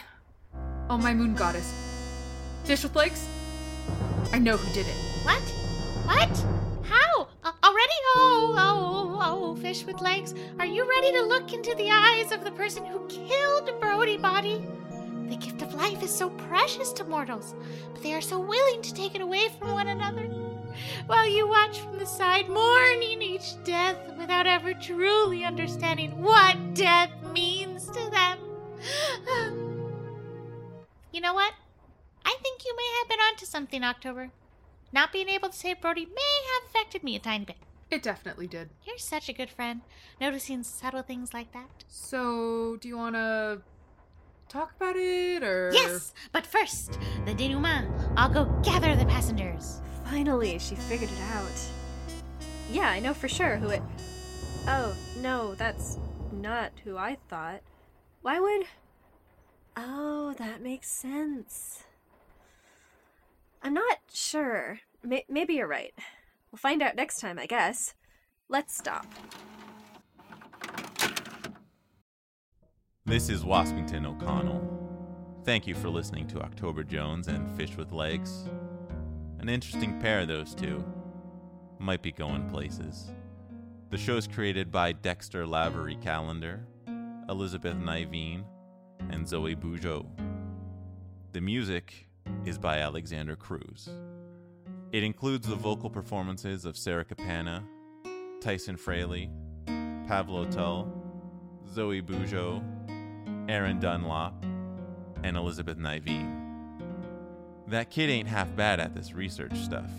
Oh, 0.90 0.98
my 0.98 1.14
moon 1.14 1.36
goddess. 1.36 1.70
Fish 2.64 2.84
with 2.84 2.96
legs? 2.96 3.28
I 4.32 4.40
know 4.40 4.56
who 4.56 4.74
did 4.74 4.88
it. 4.88 4.96
What? 5.26 5.42
What? 6.06 6.46
Already? 8.16 8.54
Oh, 8.56 8.56
oh, 8.58 9.20
oh, 9.22 9.56
fish 9.56 9.86
with 9.86 10.02
legs. 10.02 10.34
Are 10.60 10.66
you 10.66 10.88
ready 10.88 11.12
to 11.14 11.24
look 11.24 11.54
into 11.54 11.74
the 11.76 11.90
eyes 11.92 12.32
of 12.32 12.44
the 12.44 12.52
person 12.52 12.86
who 12.86 13.08
killed 13.08 13.72
Brody 13.80 14.18
Body? 14.18 14.66
The 15.30 15.38
gift 15.38 15.62
of 15.62 15.74
life 15.74 16.04
is 16.04 16.14
so 16.14 16.30
precious 16.30 16.92
to 16.94 17.04
mortals, 17.06 17.56
but 17.94 18.04
they 18.04 18.14
are 18.14 18.22
so 18.22 18.40
willing 18.40 18.82
to 18.82 18.94
take 18.94 19.16
it 19.16 19.22
away 19.22 19.50
from 19.58 19.72
one 19.72 19.88
another. 19.88 20.24
While 21.06 21.28
you 21.28 21.48
watch 21.48 21.80
from 21.80 21.98
the 22.00 22.06
side, 22.06 22.50
mourning 22.50 23.22
each 23.22 23.64
death 23.64 23.98
without 24.18 24.48
ever 24.48 24.74
truly 24.74 25.46
understanding 25.46 26.22
what 26.22 26.74
death 26.74 27.12
means 27.32 27.88
to 27.88 28.10
them. 28.10 28.38
you 31.12 31.22
know 31.22 31.34
what? 31.34 31.54
I 32.26 32.36
think 32.42 32.66
you 32.66 32.76
may 32.76 32.90
have 33.00 33.10
been 33.10 33.20
onto 33.20 33.46
something, 33.46 33.84
October. 33.84 34.32
Not 34.92 35.12
being 35.12 35.30
able 35.30 35.50
to 35.50 35.56
save 35.56 35.82
Brody 35.82 36.06
may 36.06 36.36
have 36.54 36.70
affected 36.70 37.04
me 37.04 37.16
a 37.16 37.20
tiny 37.20 37.46
bit. 37.46 37.58
It 37.94 38.02
definitely 38.02 38.48
did. 38.48 38.72
You're 38.84 38.98
such 38.98 39.30
a 39.30 39.34
good 39.34 39.52
friend, 39.52 39.82
noticing 40.20 40.64
subtle 40.64 41.04
things 41.04 41.32
like 41.32 41.54
that. 41.54 41.84
So, 41.88 42.76
do 42.82 42.88
you 42.88 42.98
want 42.98 43.14
to 43.14 43.62
talk 44.50 44.74
about 44.76 44.96
it, 44.96 45.44
or? 45.44 45.70
Yes, 45.72 46.12
but 46.32 46.44
first, 46.44 46.98
the 47.28 47.36
denouement. 47.36 47.88
I'll 48.18 48.34
go 48.34 48.46
gather 48.64 48.96
the 48.96 49.06
passengers. 49.06 49.80
Finally, 50.06 50.58
she 50.58 50.74
figured 50.74 51.12
it 51.12 51.22
out. 51.36 51.52
Yeah, 52.72 52.90
I 52.90 53.00
know 53.00 53.14
for 53.14 53.28
sure 53.28 53.58
who 53.58 53.70
it. 53.70 53.84
Oh, 54.68 54.96
no, 55.22 55.54
that's 55.54 56.00
not 56.32 56.72
who 56.84 56.98
I 56.98 57.18
thought. 57.30 57.62
Why 58.24 58.40
would. 58.40 58.66
Oh, 59.78 60.34
that 60.40 60.64
makes 60.64 60.90
sense. 60.90 61.84
I'm 63.62 63.76
not 63.76 64.00
sure. 64.12 64.80
May- 65.04 65.26
maybe 65.30 65.54
you're 65.54 65.68
right. 65.68 65.94
We'll 66.54 66.60
find 66.60 66.84
out 66.84 66.96
next 66.96 67.20
time, 67.20 67.40
I 67.40 67.48
guess. 67.48 67.96
Let's 68.48 68.78
stop. 68.78 69.08
This 73.06 73.28
is 73.28 73.44
Waspington 73.44 74.06
O'Connell. 74.06 75.42
Thank 75.46 75.66
you 75.66 75.74
for 75.74 75.90
listening 75.90 76.28
to 76.28 76.42
October 76.42 76.84
Jones 76.84 77.28
and 77.28 77.50
Fish 77.58 77.76
with 77.76 77.92
Legs. 77.92 78.48
An 79.40 79.50
interesting 79.50 80.00
pair, 80.00 80.28
those 80.28 80.54
two. 80.54 80.86
Might 81.80 82.04
be 82.04 82.12
going 82.12 82.48
places. 82.52 83.12
The 83.90 83.98
show 83.98 84.16
is 84.16 84.28
created 84.28 84.72
by 84.72 84.92
Dexter 84.92 85.48
Lavery 85.48 85.98
Callender, 86.04 86.68
Elisabeth 87.30 87.78
Nyveen, 87.78 88.44
and 89.10 89.26
Zoë 89.26 89.56
Bujold. 89.56 90.06
The 91.32 91.42
music 91.42 92.08
is 92.46 92.60
by 92.60 92.78
Alexander 92.78 93.36
Cruz. 93.36 93.90
It 94.94 95.04
includes 95.04 95.48
the 95.48 95.56
vocal 95.56 95.90
performances 95.90 96.66
of 96.66 96.78
Sara 96.78 97.04
Capanna, 97.04 97.64
Tyson 98.42 98.78
Fraleigh, 98.78 99.28
Pavlo 100.08 100.46
Tull, 100.46 100.88
Zoë 101.68 102.04
Bujold, 102.04 102.64
Erin 103.50 103.80
Dunlop, 103.80 104.46
and 105.24 105.36
Elisabeth 105.36 105.80
Nyveen. 105.80 106.78
That 107.66 107.90
kid 107.90 108.12
ain't 108.12 108.28
half 108.28 108.56
bad 108.56 108.80
at 108.80 108.94
this 108.94 109.14
research 109.14 109.58
stuff. 109.58 109.90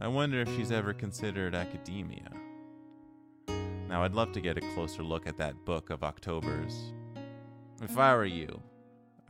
I 0.00 0.08
wonder 0.08 0.40
if 0.40 0.48
she's 0.56 0.72
ever 0.72 0.92
considered 0.92 1.54
academia. 1.54 2.28
Now, 3.88 4.02
I'd 4.02 4.14
love 4.14 4.32
to 4.32 4.40
get 4.40 4.58
a 4.58 4.72
closer 4.74 5.04
look 5.04 5.28
at 5.28 5.38
that 5.38 5.64
book 5.64 5.90
of 5.90 6.02
October's. 6.02 6.92
If 7.80 7.96
I 7.96 8.16
were 8.16 8.24
you, 8.24 8.60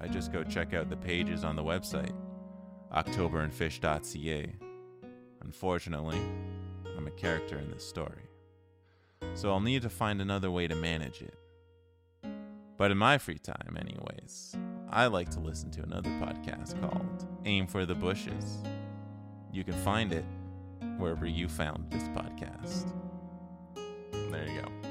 I'd 0.01 0.15
just 0.15 0.33
go 0.33 0.43
check 0.43 0.73
out 0.73 0.89
the 0.89 0.97
pages 0.97 1.45
on 1.45 1.57
the 1.57 1.63
website, 1.63 2.15
octoberandfish.ca. 2.93 4.53
Unfortunately, 5.43 6.21
I'm 6.97 7.07
a 7.07 7.11
character 7.13 7.59
in 7.59 7.71
this 7.71 7.87
story, 7.87 8.29
so 9.35 9.51
I'll 9.51 9.61
need 9.61 9.83
to 9.83 9.91
find 9.91 10.21
another 10.21 10.51
way 10.51 10.67
to 10.67 10.75
manage 10.75 11.23
it. 11.23 11.35
But 12.77 12.91
in 12.91 12.99
my 12.99 13.19
free 13.19 13.39
time, 13.39 13.77
anyways, 13.79 14.57
I 14.91 15.07
like 15.07 15.31
to 15.31 15.41
listen 15.41 15.71
to 15.73 15.83
another 15.83 16.11
podcast 16.11 16.81
called 16.81 17.27
Aim 17.45 17.67
for 17.67 17.87
the 17.87 17.95
Bushes. 17.95 18.59
You 19.53 19.65
can 19.65 19.75
find 19.75 20.13
it 20.13 20.25
wherever 20.99 21.27
you 21.27 21.49
found 21.49 21.91
this 21.91 22.05
podcast. 22.09 22.93
There 24.31 24.47
you 24.47 24.63
go. 24.63 24.82